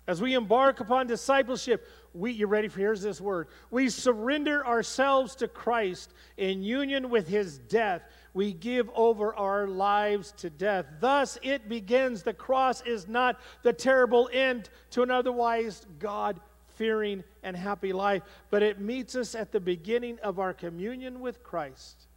As 0.06 0.22
we 0.22 0.32
embark 0.32 0.80
upon 0.80 1.06
discipleship, 1.06 1.86
we, 2.14 2.32
you 2.32 2.46
ready 2.46 2.68
for 2.68 2.80
here's 2.80 3.02
this 3.02 3.20
word. 3.20 3.48
We 3.70 3.90
surrender 3.90 4.66
ourselves 4.66 5.34
to 5.36 5.48
Christ 5.48 6.14
in 6.38 6.62
union 6.62 7.10
with 7.10 7.28
his 7.28 7.58
death. 7.58 8.00
We 8.32 8.54
give 8.54 8.88
over 8.94 9.34
our 9.34 9.68
lives 9.68 10.32
to 10.38 10.48
death. 10.48 10.86
Thus 10.98 11.36
it 11.42 11.68
begins. 11.68 12.22
The 12.22 12.32
cross 12.32 12.80
is 12.86 13.06
not 13.06 13.38
the 13.62 13.74
terrible 13.74 14.30
end 14.32 14.70
to 14.92 15.02
an 15.02 15.10
otherwise 15.10 15.84
God 15.98 16.40
fearing, 16.82 17.22
and 17.44 17.56
happy 17.56 17.92
life, 17.92 18.22
but 18.50 18.60
it 18.60 18.80
meets 18.80 19.14
us 19.14 19.36
at 19.36 19.52
the 19.52 19.60
beginning 19.60 20.18
of 20.20 20.40
our 20.40 20.52
communion 20.52 21.20
with 21.20 21.40
Christ. 21.44 22.08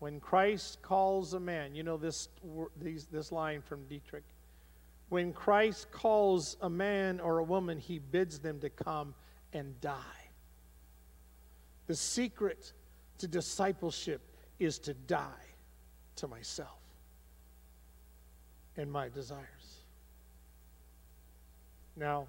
When 0.00 0.18
Christ 0.18 0.82
calls 0.82 1.34
a 1.34 1.38
man, 1.38 1.76
you 1.76 1.84
know 1.84 1.96
this, 1.96 2.28
these, 2.82 3.04
this 3.04 3.30
line 3.30 3.62
from 3.62 3.84
Dietrich. 3.86 4.24
When 5.08 5.32
Christ 5.32 5.92
calls 5.92 6.56
a 6.62 6.68
man 6.68 7.20
or 7.20 7.38
a 7.38 7.44
woman, 7.44 7.78
he 7.78 8.00
bids 8.00 8.40
them 8.40 8.58
to 8.58 8.70
come 8.70 9.14
and 9.52 9.80
die. 9.80 10.24
The 11.86 11.94
secret 11.94 12.72
to 13.18 13.28
discipleship 13.28 14.20
is 14.58 14.80
to 14.80 14.94
die 14.94 15.46
to 16.16 16.26
myself 16.26 16.80
and 18.76 18.90
my 18.90 19.10
desires. 19.10 19.84
Now, 21.94 22.26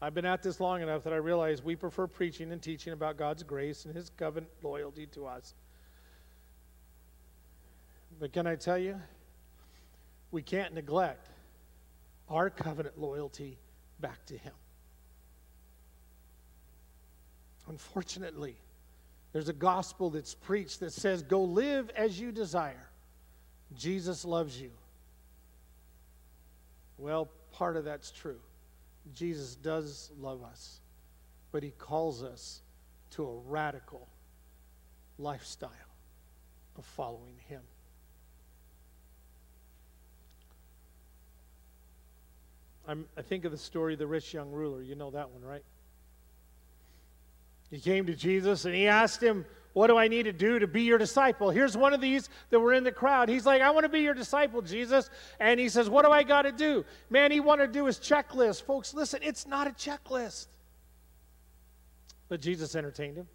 I've 0.00 0.14
been 0.14 0.26
at 0.26 0.42
this 0.42 0.60
long 0.60 0.82
enough 0.82 1.04
that 1.04 1.12
I 1.12 1.16
realize 1.16 1.62
we 1.62 1.74
prefer 1.74 2.06
preaching 2.06 2.52
and 2.52 2.60
teaching 2.60 2.92
about 2.92 3.16
God's 3.16 3.42
grace 3.42 3.86
and 3.86 3.94
His 3.94 4.10
covenant 4.10 4.52
loyalty 4.62 5.06
to 5.08 5.26
us. 5.26 5.54
But 8.20 8.32
can 8.32 8.46
I 8.46 8.56
tell 8.56 8.78
you, 8.78 9.00
we 10.30 10.42
can't 10.42 10.74
neglect 10.74 11.28
our 12.28 12.50
covenant 12.50 12.98
loyalty 12.98 13.58
back 14.00 14.24
to 14.26 14.36
Him. 14.36 14.52
Unfortunately, 17.68 18.56
there's 19.32 19.48
a 19.48 19.54
gospel 19.54 20.10
that's 20.10 20.34
preached 20.34 20.80
that 20.80 20.92
says, 20.92 21.22
Go 21.22 21.42
live 21.42 21.90
as 21.96 22.20
you 22.20 22.32
desire. 22.32 22.88
Jesus 23.74 24.24
loves 24.24 24.60
you. 24.60 24.70
Well, 26.98 27.28
part 27.52 27.76
of 27.76 27.84
that's 27.84 28.10
true. 28.10 28.38
Jesus 29.14 29.54
does 29.54 30.10
love 30.18 30.42
us, 30.42 30.80
but 31.52 31.62
he 31.62 31.70
calls 31.70 32.22
us 32.22 32.62
to 33.12 33.24
a 33.24 33.36
radical 33.48 34.08
lifestyle 35.18 35.70
of 36.76 36.84
following 36.84 37.36
him. 37.48 37.62
I'm, 42.88 43.06
i 43.16 43.22
think 43.22 43.44
of 43.44 43.50
the 43.50 43.58
story 43.58 43.94
of 43.94 43.98
the 43.98 44.06
rich 44.06 44.32
young 44.32 44.52
ruler. 44.52 44.82
You 44.82 44.94
know 44.94 45.10
that 45.10 45.30
one, 45.30 45.42
right? 45.42 45.64
He 47.70 47.80
came 47.80 48.06
to 48.06 48.14
Jesus 48.14 48.64
and 48.64 48.74
he 48.74 48.86
asked 48.86 49.22
him, 49.22 49.44
What 49.76 49.88
do 49.88 49.98
I 49.98 50.08
need 50.08 50.22
to 50.22 50.32
do 50.32 50.58
to 50.58 50.66
be 50.66 50.84
your 50.84 50.96
disciple? 50.96 51.50
Here's 51.50 51.76
one 51.76 51.92
of 51.92 52.00
these 52.00 52.30
that 52.48 52.58
were 52.58 52.72
in 52.72 52.82
the 52.82 52.90
crowd. 52.90 53.28
He's 53.28 53.44
like, 53.44 53.60
I 53.60 53.70
want 53.72 53.84
to 53.84 53.90
be 53.90 54.00
your 54.00 54.14
disciple, 54.14 54.62
Jesus. 54.62 55.10
And 55.38 55.60
he 55.60 55.68
says, 55.68 55.90
What 55.90 56.06
do 56.06 56.10
I 56.10 56.22
got 56.22 56.42
to 56.42 56.50
do? 56.50 56.82
Man, 57.10 57.30
he 57.30 57.40
wanted 57.40 57.66
to 57.66 57.72
do 57.74 57.84
his 57.84 57.98
checklist. 57.98 58.62
Folks, 58.62 58.94
listen, 58.94 59.20
it's 59.22 59.46
not 59.46 59.66
a 59.66 59.72
checklist. 59.72 60.46
But 62.30 62.40
Jesus 62.40 62.74
entertained 62.74 63.18
him. 63.18 63.28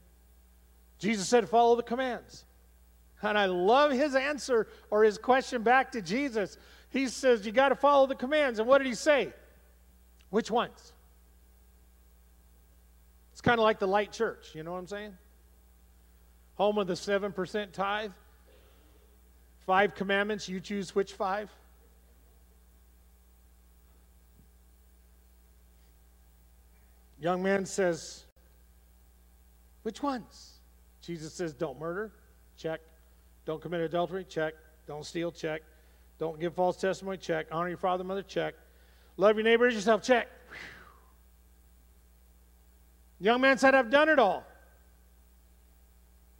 Jesus 0.97 1.27
said, 1.29 1.47
Follow 1.47 1.75
the 1.75 1.83
commands. 1.83 2.43
And 3.21 3.37
I 3.37 3.45
love 3.45 3.91
his 3.91 4.15
answer 4.15 4.67
or 4.89 5.03
his 5.03 5.19
question 5.19 5.61
back 5.61 5.91
to 5.91 6.01
Jesus. 6.01 6.57
He 6.89 7.07
says, 7.07 7.45
You 7.45 7.51
got 7.51 7.69
to 7.69 7.75
follow 7.75 8.07
the 8.07 8.15
commands. 8.15 8.57
And 8.57 8.67
what 8.67 8.79
did 8.79 8.87
he 8.87 8.95
say? 8.95 9.31
Which 10.31 10.49
ones? 10.49 10.93
It's 13.31 13.41
kind 13.41 13.59
of 13.59 13.63
like 13.63 13.77
the 13.77 13.87
light 13.87 14.11
church, 14.11 14.55
you 14.55 14.63
know 14.63 14.71
what 14.71 14.79
I'm 14.79 14.87
saying? 14.87 15.13
Home 16.55 16.77
of 16.77 16.87
the 16.87 16.93
7% 16.93 17.71
tithe. 17.71 18.11
Five 19.65 19.95
commandments, 19.95 20.49
you 20.49 20.59
choose 20.59 20.95
which 20.95 21.13
five? 21.13 21.49
Young 27.19 27.43
man 27.43 27.65
says, 27.65 28.25
Which 29.83 30.01
ones? 30.01 30.53
Jesus 31.01 31.33
says, 31.33 31.53
Don't 31.53 31.79
murder, 31.79 32.11
check. 32.57 32.81
Don't 33.45 33.61
commit 33.61 33.81
adultery, 33.81 34.23
check. 34.23 34.55
Don't 34.87 35.05
steal, 35.05 35.31
check. 35.31 35.61
Don't 36.17 36.39
give 36.39 36.55
false 36.55 36.77
testimony, 36.77 37.17
check. 37.17 37.47
Honor 37.51 37.69
your 37.69 37.77
father 37.77 38.01
and 38.01 38.07
mother, 38.07 38.23
check. 38.23 38.55
Love 39.17 39.35
your 39.35 39.43
neighbor 39.43 39.67
as 39.67 39.75
yourself, 39.75 40.01
check. 40.01 40.27
Young 43.19 43.39
man 43.39 43.59
said, 43.59 43.75
I've 43.75 43.91
done 43.91 44.09
it 44.09 44.17
all. 44.17 44.43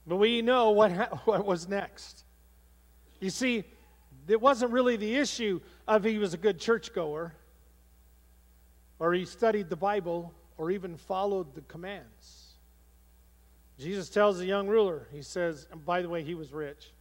But 0.08 0.18
we 0.18 0.42
know 0.42 0.72
what, 0.72 0.92
ha- 0.92 1.22
what 1.26 1.46
was 1.46 1.68
next. 1.68 2.24
You 3.20 3.30
see, 3.30 3.64
it 4.28 4.42
wasn't 4.42 4.72
really 4.72 4.98
the 4.98 5.16
issue 5.16 5.60
of 5.88 6.04
he 6.04 6.18
was 6.18 6.34
a 6.34 6.38
good 6.38 6.60
churchgoer, 6.60 7.34
or 9.00 9.14
he 9.14 9.26
studied 9.26 9.70
the 9.70 9.76
Bible, 9.76 10.34
or 10.58 10.72
even 10.72 10.96
followed 10.96 11.56
the 11.56 11.62
commands. 11.62 12.54
Jesus 13.80 14.10
tells 14.10 14.38
the 14.38 14.46
young 14.46 14.68
ruler, 14.68 15.08
he 15.12 15.24
says, 15.24 15.68
and 15.72 15.84
by 15.84 16.04
the 16.04 16.10
way, 16.10 16.24
he 16.24 16.36
was 16.36 16.54
rich. 16.54 16.92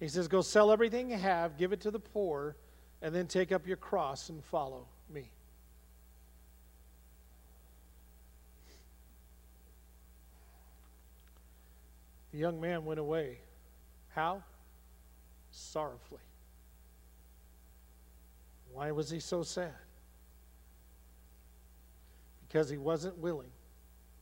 He 0.00 0.08
says, 0.08 0.26
Go 0.28 0.42
sell 0.42 0.72
everything 0.72 1.10
you 1.10 1.16
have, 1.16 1.56
give 1.56 1.72
it 1.72 1.80
to 1.82 1.90
the 1.90 2.00
poor, 2.00 2.56
and 3.02 3.14
then 3.14 3.26
take 3.26 3.52
up 3.52 3.66
your 3.66 3.76
cross 3.76 4.28
and 4.28 4.42
follow 4.44 4.86
me. 5.08 5.30
The 12.36 12.42
young 12.42 12.60
man 12.60 12.84
went 12.84 13.00
away. 13.00 13.38
How? 14.10 14.42
Sorrowfully. 15.52 16.20
Why 18.74 18.90
was 18.90 19.08
he 19.08 19.20
so 19.20 19.42
sad? 19.42 19.72
Because 22.46 22.68
he 22.68 22.76
wasn't 22.76 23.16
willing. 23.16 23.48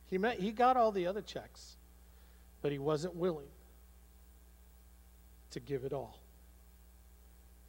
He, 0.09 0.17
met, 0.17 0.39
he 0.39 0.51
got 0.51 0.77
all 0.77 0.93
the 0.93 1.07
other 1.07 1.21
checks, 1.21 1.75
but 2.61 2.71
he 2.71 2.79
wasn't 2.79 3.17
willing 3.17 3.49
to 5.51 5.59
give 5.59 5.83
it 5.83 5.91
all 5.91 6.17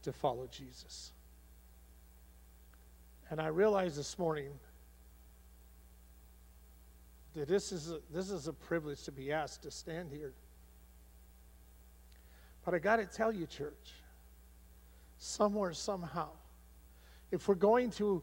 to 0.04 0.12
follow 0.12 0.46
Jesus. 0.46 1.10
And 3.30 3.40
I 3.40 3.48
realized 3.48 3.98
this 3.98 4.16
morning 4.16 4.52
that 7.36 7.48
this 7.48 7.70
is 7.70 7.90
a, 7.90 7.98
this 8.12 8.30
is 8.30 8.48
a 8.48 8.52
privilege 8.52 9.02
to 9.04 9.12
be 9.12 9.30
asked 9.30 9.62
to 9.62 9.70
stand 9.70 10.10
here. 10.10 10.32
But 12.64 12.74
I 12.74 12.78
got 12.78 12.96
to 12.96 13.04
tell 13.04 13.30
you, 13.30 13.46
church, 13.46 13.92
somewhere, 15.18 15.74
somehow, 15.74 16.30
if 17.30 17.46
we're 17.46 17.54
going 17.54 17.90
to 17.92 18.22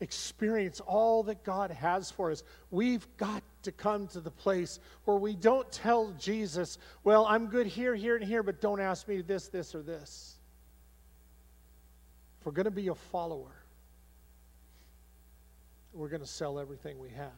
experience 0.00 0.80
all 0.80 1.22
that 1.24 1.44
God 1.44 1.70
has 1.70 2.10
for 2.10 2.32
us, 2.32 2.42
we've 2.72 3.06
got 3.16 3.42
to 3.62 3.70
come 3.72 4.08
to 4.08 4.20
the 4.20 4.30
place 4.30 4.80
where 5.04 5.16
we 5.16 5.36
don't 5.36 5.70
tell 5.70 6.12
Jesus, 6.18 6.78
well, 7.04 7.26
I'm 7.26 7.46
good 7.46 7.66
here, 7.66 7.94
here, 7.94 8.16
and 8.16 8.24
here, 8.24 8.42
but 8.42 8.60
don't 8.60 8.80
ask 8.80 9.06
me 9.06 9.20
this, 9.22 9.48
this, 9.48 9.74
or 9.74 9.82
this. 9.82 10.34
If 12.40 12.46
we're 12.46 12.52
going 12.52 12.64
to 12.64 12.70
be 12.72 12.88
a 12.88 12.94
follower, 12.94 13.54
we're 15.92 16.08
going 16.08 16.22
to 16.22 16.26
sell 16.26 16.58
everything 16.58 16.98
we 16.98 17.10
have. 17.10 17.32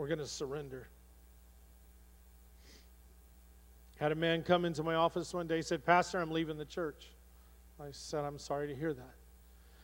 We're 0.00 0.06
going 0.06 0.18
to 0.20 0.26
surrender. 0.26 0.88
Had 3.98 4.12
a 4.12 4.14
man 4.14 4.42
come 4.42 4.64
into 4.64 4.82
my 4.82 4.94
office 4.94 5.34
one 5.34 5.46
day, 5.46 5.56
he 5.56 5.62
said, 5.62 5.84
Pastor, 5.84 6.18
I'm 6.18 6.30
leaving 6.30 6.56
the 6.56 6.64
church. 6.64 7.08
I 7.78 7.88
said, 7.90 8.24
I'm 8.24 8.38
sorry 8.38 8.66
to 8.68 8.74
hear 8.74 8.94
that. 8.94 9.14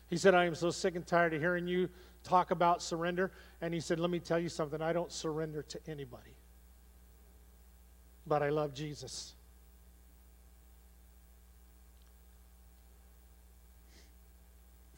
He 0.08 0.16
said, 0.16 0.34
I 0.34 0.46
am 0.46 0.54
so 0.54 0.70
sick 0.70 0.96
and 0.96 1.06
tired 1.06 1.34
of 1.34 1.42
hearing 1.42 1.68
you 1.68 1.90
talk 2.24 2.50
about 2.50 2.80
surrender. 2.80 3.30
And 3.60 3.74
he 3.74 3.80
said, 3.80 4.00
Let 4.00 4.08
me 4.08 4.18
tell 4.18 4.38
you 4.38 4.48
something. 4.48 4.80
I 4.80 4.94
don't 4.94 5.12
surrender 5.12 5.60
to 5.60 5.78
anybody, 5.86 6.34
but 8.26 8.42
I 8.42 8.48
love 8.48 8.72
Jesus. 8.72 9.34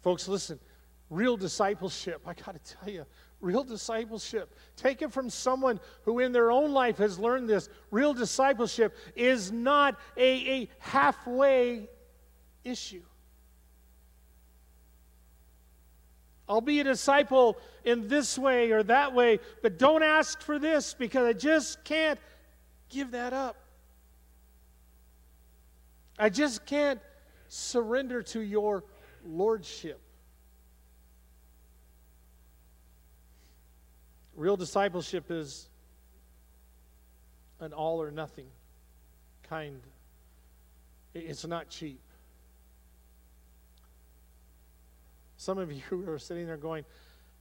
Folks, 0.00 0.28
listen, 0.28 0.61
real 1.11 1.37
discipleship, 1.37 2.22
I 2.24 2.35
got 2.35 2.64
to 2.64 2.76
tell 2.76 2.88
you, 2.88 3.04
real 3.40 3.62
discipleship, 3.64 4.55
take 4.77 5.03
it 5.03 5.12
from 5.12 5.31
someone 5.31 5.81
who 6.03 6.18
in 6.18 6.33
their 6.33 6.51
own 6.51 6.72
life 6.72 6.98
has 6.98 7.18
learned 7.18 7.48
this. 7.48 7.68
Real 7.90 8.12
discipleship 8.12 8.96
is 9.14 9.53
not 9.53 9.98
a, 10.16 10.62
a 10.62 10.68
halfway 10.79 11.88
issue. 12.64 13.03
I'll 16.48 16.62
be 16.62 16.81
a 16.81 16.85
disciple 16.85 17.59
in 17.85 18.09
this 18.09 18.38
way 18.38 18.72
or 18.72 18.83
that 18.85 19.14
way, 19.14 19.38
but 19.62 19.79
don't 19.79 20.03
ask 20.03 20.40
for 20.40 20.59
this 20.59 20.94
because 20.94 21.27
I 21.27 21.35
just 21.35 21.85
can't 21.85 22.18
give 22.88 23.11
that 23.11 23.33
up. 23.33 23.57
I 26.18 26.31
just 26.31 26.64
can't 26.64 27.01
surrender 27.48 28.22
to 28.22 28.40
your 28.40 28.85
lordship. 29.24 30.01
Real 34.38 34.57
discipleship 34.57 35.33
is 35.33 35.68
an 37.59 37.72
all 37.72 38.01
or 38.01 38.12
nothing 38.12 38.46
kind. 39.42 39.81
It's 41.12 41.44
not 41.44 41.68
cheap. 41.68 42.01
Some 45.38 45.59
of 45.59 45.72
you 45.90 46.09
are 46.09 46.20
sitting 46.20 46.46
there 46.46 46.57
going, 46.57 46.85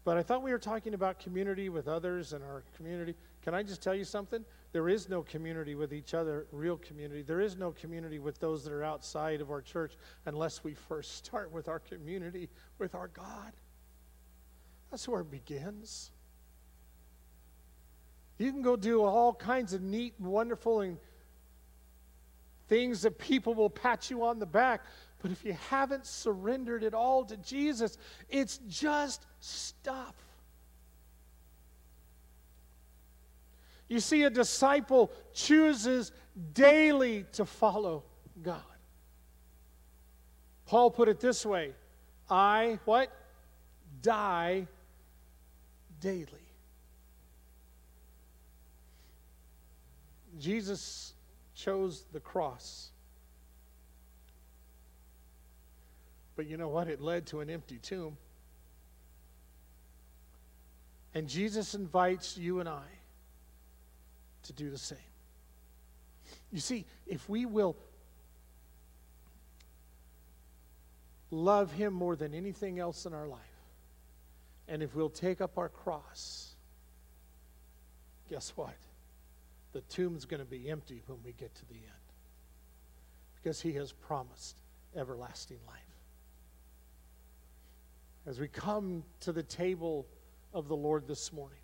but 0.05 0.17
I 0.17 0.23
thought 0.23 0.41
we 0.41 0.51
were 0.51 0.57
talking 0.57 0.95
about 0.95 1.19
community 1.19 1.69
with 1.69 1.87
others 1.87 2.33
and 2.33 2.43
our 2.43 2.63
community. 2.75 3.13
Can 3.43 3.53
I 3.53 3.61
just 3.61 3.83
tell 3.83 3.93
you 3.93 4.03
something? 4.03 4.43
There 4.71 4.89
is 4.89 5.07
no 5.07 5.21
community 5.21 5.75
with 5.75 5.93
each 5.93 6.15
other, 6.15 6.47
real 6.51 6.77
community. 6.77 7.21
There 7.21 7.41
is 7.41 7.57
no 7.57 7.73
community 7.73 8.17
with 8.17 8.39
those 8.39 8.63
that 8.63 8.73
are 8.73 8.83
outside 8.83 9.39
of 9.39 9.51
our 9.51 9.61
church 9.61 9.93
unless 10.25 10.63
we 10.63 10.73
first 10.73 11.15
start 11.23 11.51
with 11.51 11.67
our 11.67 11.77
community 11.77 12.49
with 12.79 12.95
our 12.95 13.09
God. 13.09 13.53
That's 14.89 15.07
where 15.07 15.21
it 15.21 15.29
begins. 15.29 16.09
You 18.37 18.51
can 18.51 18.61
go 18.61 18.75
do 18.75 19.03
all 19.03 19.33
kinds 19.33 19.73
of 19.73 19.81
neat, 19.81 20.13
and 20.19 20.27
wonderful, 20.27 20.81
and 20.81 20.97
things 22.67 23.01
that 23.01 23.17
people 23.17 23.53
will 23.53 23.69
pat 23.69 24.09
you 24.09 24.23
on 24.23 24.39
the 24.39 24.45
back. 24.45 24.81
But 25.21 25.31
if 25.31 25.43
you 25.43 25.53
haven't 25.69 26.05
surrendered 26.05 26.83
it 26.83 26.93
all 26.93 27.25
to 27.25 27.37
Jesus, 27.37 27.97
it's 28.29 28.59
just 28.67 29.25
stuff. 29.39 30.13
You 33.87 33.99
see, 33.99 34.23
a 34.23 34.29
disciple 34.29 35.11
chooses 35.33 36.11
daily 36.53 37.25
to 37.33 37.45
follow 37.45 38.03
God. 38.43 38.61
Paul 40.65 40.91
put 40.91 41.07
it 41.07 41.19
this 41.19 41.45
way 41.45 41.71
I, 42.29 42.79
what? 42.85 43.11
Die 44.01 44.67
daily. 46.01 46.46
Jesus 50.39 51.13
chose 51.55 52.05
the 52.13 52.19
cross. 52.19 52.89
But 56.35 56.47
you 56.47 56.57
know 56.57 56.69
what? 56.69 56.87
It 56.87 57.01
led 57.01 57.25
to 57.27 57.39
an 57.39 57.49
empty 57.49 57.77
tomb. 57.77 58.17
And 61.13 61.27
Jesus 61.27 61.73
invites 61.73 62.37
you 62.37 62.59
and 62.59 62.69
I 62.69 62.85
to 64.43 64.53
do 64.53 64.69
the 64.69 64.77
same. 64.77 64.97
You 66.51 66.59
see, 66.59 66.85
if 67.07 67.27
we 67.27 67.45
will 67.45 67.75
love 71.31 71.71
Him 71.71 71.93
more 71.93 72.15
than 72.15 72.33
anything 72.33 72.79
else 72.79 73.05
in 73.05 73.13
our 73.13 73.27
life, 73.27 73.39
and 74.67 74.83
if 74.83 74.95
we'll 74.95 75.09
take 75.09 75.41
up 75.41 75.57
our 75.57 75.69
cross, 75.69 76.53
guess 78.29 78.53
what? 78.55 78.75
The 79.77 79.81
tomb's 79.95 80.25
going 80.25 80.39
to 80.39 80.45
be 80.49 80.71
empty 80.71 81.03
when 81.05 81.19
we 81.23 81.33
get 81.33 81.53
to 81.53 81.65
the 81.67 81.75
end 81.75 82.07
because 83.35 83.61
He 83.61 83.73
has 83.73 83.91
promised 83.91 84.57
everlasting 84.95 85.59
life. 85.67 85.77
As 88.25 88.39
we 88.39 88.47
come 88.47 89.03
to 89.19 89.31
the 89.31 89.43
table 89.43 90.07
of 90.51 90.67
the 90.67 90.75
Lord 90.75 91.07
this 91.07 91.31
morning, 91.31 91.59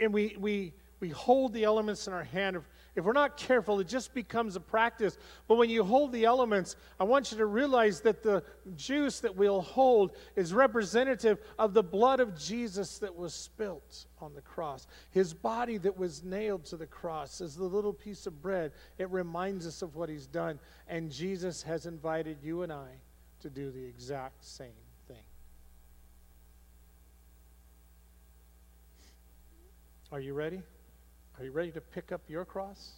and 0.00 0.12
we, 0.12 0.34
we, 0.36 0.72
we 0.98 1.10
hold 1.10 1.52
the 1.52 1.62
elements 1.62 2.08
in 2.08 2.12
our 2.12 2.24
hand. 2.24 2.56
If, 2.56 2.68
if 2.96 3.04
we're 3.04 3.12
not 3.12 3.36
careful, 3.36 3.80
it 3.80 3.88
just 3.88 4.14
becomes 4.14 4.54
a 4.54 4.60
practice. 4.60 5.18
But 5.48 5.56
when 5.56 5.68
you 5.68 5.82
hold 5.82 6.12
the 6.12 6.24
elements, 6.24 6.76
I 7.00 7.04
want 7.04 7.32
you 7.32 7.38
to 7.38 7.46
realize 7.46 8.00
that 8.02 8.22
the 8.22 8.44
juice 8.76 9.18
that 9.20 9.34
we'll 9.34 9.62
hold 9.62 10.16
is 10.36 10.54
representative 10.54 11.40
of 11.58 11.74
the 11.74 11.82
blood 11.82 12.20
of 12.20 12.38
Jesus 12.38 12.98
that 12.98 13.14
was 13.14 13.34
spilt 13.34 14.06
on 14.20 14.32
the 14.34 14.42
cross. 14.42 14.86
His 15.10 15.34
body 15.34 15.76
that 15.78 15.98
was 15.98 16.22
nailed 16.22 16.64
to 16.66 16.76
the 16.76 16.86
cross 16.86 17.40
is 17.40 17.56
the 17.56 17.64
little 17.64 17.92
piece 17.92 18.26
of 18.26 18.40
bread. 18.40 18.70
It 18.98 19.10
reminds 19.10 19.66
us 19.66 19.82
of 19.82 19.96
what 19.96 20.08
he's 20.08 20.28
done. 20.28 20.60
And 20.86 21.10
Jesus 21.10 21.64
has 21.64 21.86
invited 21.86 22.38
you 22.42 22.62
and 22.62 22.72
I 22.72 22.88
to 23.40 23.50
do 23.50 23.72
the 23.72 23.84
exact 23.84 24.44
same 24.44 24.68
thing. 25.08 25.16
Are 30.12 30.20
you 30.20 30.32
ready? 30.32 30.62
Are 31.36 31.44
you 31.44 31.50
ready 31.50 31.72
to 31.72 31.80
pick 31.80 32.12
up 32.12 32.20
your 32.28 32.44
cross 32.44 32.92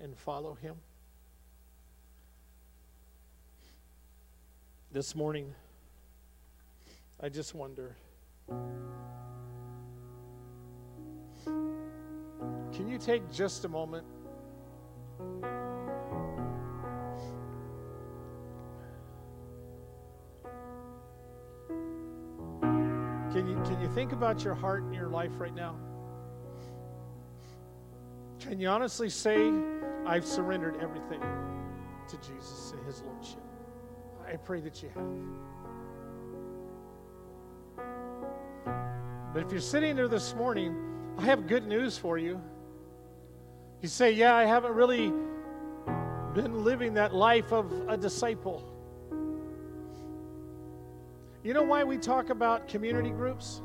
and 0.00 0.16
follow 0.16 0.54
him? 0.54 0.76
This 4.90 5.14
morning, 5.14 5.54
I 7.20 7.28
just 7.28 7.54
wonder 7.54 7.94
can 12.72 12.88
you 12.88 12.96
take 12.96 13.30
just 13.30 13.66
a 13.66 13.68
moment? 13.68 14.06
Can 23.30 23.46
you, 23.46 23.60
can 23.62 23.78
you 23.82 23.88
think 23.94 24.12
about 24.12 24.42
your 24.42 24.54
heart 24.54 24.84
and 24.84 24.94
your 24.94 25.08
life 25.08 25.32
right 25.38 25.54
now? 25.54 25.76
Can 28.48 28.58
you 28.58 28.68
honestly 28.68 29.10
say, 29.10 29.52
I've 30.06 30.24
surrendered 30.24 30.78
everything 30.80 31.20
to 32.08 32.16
Jesus 32.16 32.72
and 32.74 32.82
His 32.86 33.02
Lordship? 33.02 33.42
I 34.26 34.36
pray 34.36 34.62
that 34.62 34.82
you 34.82 34.88
have. 34.94 35.04
But 39.34 39.42
if 39.42 39.52
you're 39.52 39.60
sitting 39.60 39.96
there 39.96 40.08
this 40.08 40.34
morning, 40.34 40.74
I 41.18 41.26
have 41.26 41.46
good 41.46 41.66
news 41.66 41.98
for 41.98 42.16
you. 42.16 42.40
You 43.82 43.88
say, 43.88 44.12
Yeah, 44.12 44.34
I 44.34 44.46
haven't 44.46 44.72
really 44.72 45.12
been 46.32 46.64
living 46.64 46.94
that 46.94 47.14
life 47.14 47.52
of 47.52 47.70
a 47.86 47.98
disciple. 47.98 48.64
You 51.44 51.52
know 51.52 51.64
why 51.64 51.84
we 51.84 51.98
talk 51.98 52.30
about 52.30 52.66
community 52.66 53.10
groups? 53.10 53.60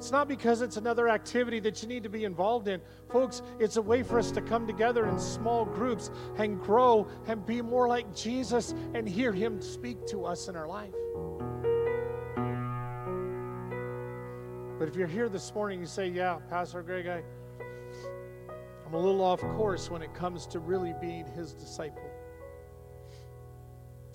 It's 0.00 0.10
not 0.10 0.28
because 0.28 0.62
it's 0.62 0.78
another 0.78 1.10
activity 1.10 1.60
that 1.60 1.82
you 1.82 1.88
need 1.88 2.04
to 2.04 2.08
be 2.08 2.24
involved 2.24 2.68
in. 2.68 2.80
Folks, 3.10 3.42
it's 3.58 3.76
a 3.76 3.82
way 3.82 4.02
for 4.02 4.18
us 4.18 4.30
to 4.30 4.40
come 4.40 4.66
together 4.66 5.06
in 5.06 5.18
small 5.18 5.66
groups 5.66 6.10
and 6.38 6.58
grow 6.58 7.06
and 7.26 7.44
be 7.44 7.60
more 7.60 7.86
like 7.86 8.16
Jesus 8.16 8.74
and 8.94 9.06
hear 9.06 9.30
Him 9.30 9.60
speak 9.60 10.06
to 10.06 10.24
us 10.24 10.48
in 10.48 10.56
our 10.56 10.66
life. 10.66 10.94
But 14.78 14.88
if 14.88 14.96
you're 14.96 15.06
here 15.06 15.28
this 15.28 15.54
morning, 15.54 15.80
you 15.80 15.86
say, 15.86 16.08
Yeah, 16.08 16.38
Pastor 16.48 16.82
Greg, 16.82 17.06
I, 17.06 17.22
I'm 18.86 18.94
a 18.94 18.98
little 18.98 19.20
off 19.20 19.40
course 19.40 19.90
when 19.90 20.00
it 20.00 20.14
comes 20.14 20.46
to 20.46 20.60
really 20.60 20.94
being 20.98 21.26
His 21.26 21.52
disciple. 21.52 22.10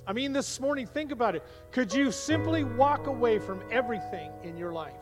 I 0.07 0.13
mean, 0.13 0.33
this 0.33 0.59
morning, 0.59 0.87
think 0.87 1.11
about 1.11 1.35
it. 1.35 1.43
Could 1.71 1.93
you 1.93 2.11
simply 2.11 2.63
walk 2.63 3.05
away 3.05 3.37
from 3.37 3.61
everything 3.69 4.31
in 4.41 4.57
your 4.57 4.73
life? 4.73 4.95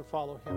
To 0.00 0.08
follow 0.08 0.40
him. 0.46 0.56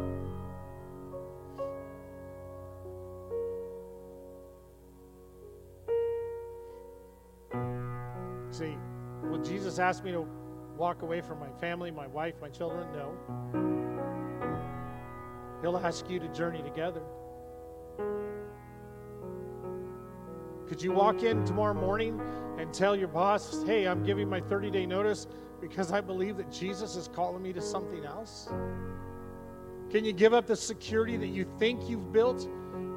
See, 8.51 8.77
will 9.23 9.43
Jesus 9.43 9.79
ask 9.79 10.03
me 10.03 10.11
to 10.11 10.25
walk 10.77 11.01
away 11.01 11.21
from 11.21 11.39
my 11.39 11.49
family, 11.59 11.91
my 11.91 12.07
wife, 12.07 12.35
my 12.41 12.49
children? 12.49 12.87
No. 12.93 13.13
He'll 15.61 15.77
ask 15.77 16.09
you 16.09 16.19
to 16.19 16.27
journey 16.29 16.61
together. 16.61 17.01
Could 20.67 20.81
you 20.81 20.93
walk 20.93 21.23
in 21.23 21.43
tomorrow 21.45 21.73
morning 21.73 22.21
and 22.57 22.73
tell 22.73 22.95
your 22.95 23.09
boss, 23.09 23.63
hey, 23.65 23.87
I'm 23.87 24.03
giving 24.03 24.29
my 24.29 24.39
30 24.39 24.71
day 24.71 24.85
notice 24.85 25.27
because 25.59 25.91
I 25.91 25.99
believe 25.99 26.37
that 26.37 26.49
Jesus 26.51 26.95
is 26.95 27.09
calling 27.09 27.43
me 27.43 27.51
to 27.53 27.61
something 27.61 28.05
else? 28.05 28.49
Can 29.93 30.03
you 30.03 30.11
give 30.11 30.33
up 30.33 30.47
the 30.47 30.55
security 30.55 31.17
that 31.17 31.27
you 31.27 31.45
think 31.59 31.87
you've 31.87 32.11
built 32.11 32.49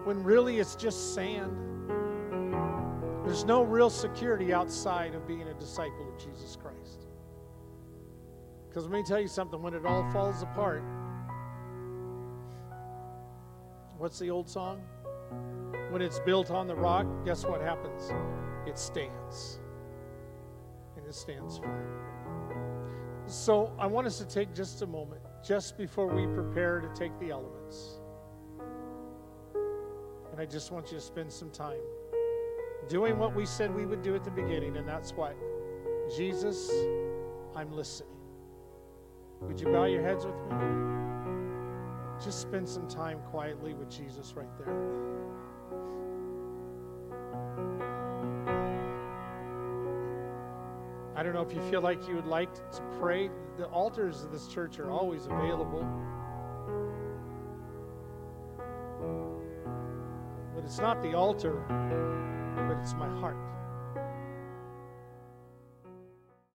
when 0.04 0.24
really 0.24 0.60
it's 0.60 0.74
just 0.74 1.12
sand? 1.12 1.54
There's 3.22 3.44
no 3.44 3.64
real 3.64 3.90
security 3.90 4.54
outside 4.54 5.14
of 5.14 5.28
being 5.28 5.42
a 5.42 5.52
disciple 5.52 6.08
of 6.08 6.18
Jesus 6.18 6.56
Christ. 6.56 7.04
Because 8.66 8.84
let 8.84 8.92
me 8.92 9.02
tell 9.06 9.20
you 9.20 9.28
something 9.28 9.60
when 9.60 9.74
it 9.74 9.84
all 9.84 10.10
falls 10.10 10.42
apart, 10.42 10.82
what's 13.98 14.18
the 14.18 14.30
old 14.30 14.48
song? 14.48 14.80
When 15.90 16.00
it's 16.00 16.20
built 16.20 16.50
on 16.50 16.66
the 16.66 16.76
rock, 16.76 17.06
guess 17.26 17.44
what 17.44 17.60
happens? 17.60 18.10
It 18.66 18.78
stands. 18.78 19.60
And 20.96 21.04
it 21.04 21.14
stands 21.14 21.58
firm. 21.58 23.26
So 23.26 23.70
I 23.78 23.86
want 23.86 24.06
us 24.06 24.16
to 24.16 24.24
take 24.24 24.54
just 24.54 24.80
a 24.80 24.86
moment 24.86 25.20
just 25.46 25.78
before 25.78 26.08
we 26.08 26.26
prepare 26.26 26.80
to 26.80 26.88
take 26.88 27.16
the 27.20 27.30
elements. 27.30 28.00
And 30.32 30.40
I 30.40 30.44
just 30.44 30.72
want 30.72 30.90
you 30.90 30.98
to 30.98 31.00
spend 31.00 31.32
some 31.32 31.50
time 31.50 31.78
doing 32.88 33.18
what 33.18 33.34
we 33.34 33.46
said 33.46 33.74
we 33.74 33.86
would 33.86 34.02
do 34.02 34.14
at 34.14 34.24
the 34.24 34.30
beginning, 34.30 34.76
and 34.76 34.88
that's 34.88 35.12
what? 35.12 35.36
Jesus, 36.16 36.70
I'm 37.54 37.70
listening. 37.72 38.10
Would 39.42 39.60
you 39.60 39.66
bow 39.66 39.84
your 39.84 40.02
heads 40.02 40.24
with 40.26 40.34
me? 40.34 40.56
Just 42.24 42.40
spend 42.40 42.68
some 42.68 42.88
time 42.88 43.18
quietly 43.30 43.74
with 43.74 43.90
Jesus 43.90 44.34
right 44.36 44.48
there. 44.58 44.74
I 51.16 51.22
don't 51.22 51.32
know 51.32 51.40
if 51.40 51.54
you 51.54 51.62
feel 51.70 51.80
like 51.80 52.06
you 52.06 52.14
would 52.14 52.26
like 52.26 52.54
to 52.72 52.82
pray. 52.98 53.30
The 53.56 53.64
altars 53.68 54.22
of 54.22 54.30
this 54.30 54.48
church 54.48 54.78
are 54.78 54.90
always 54.90 55.24
available. 55.24 55.82
But 60.54 60.64
it's 60.64 60.78
not 60.78 61.02
the 61.02 61.14
altar, 61.14 61.64
but 62.68 62.76
it's 62.82 62.92
my 62.92 63.08
heart. 63.18 63.36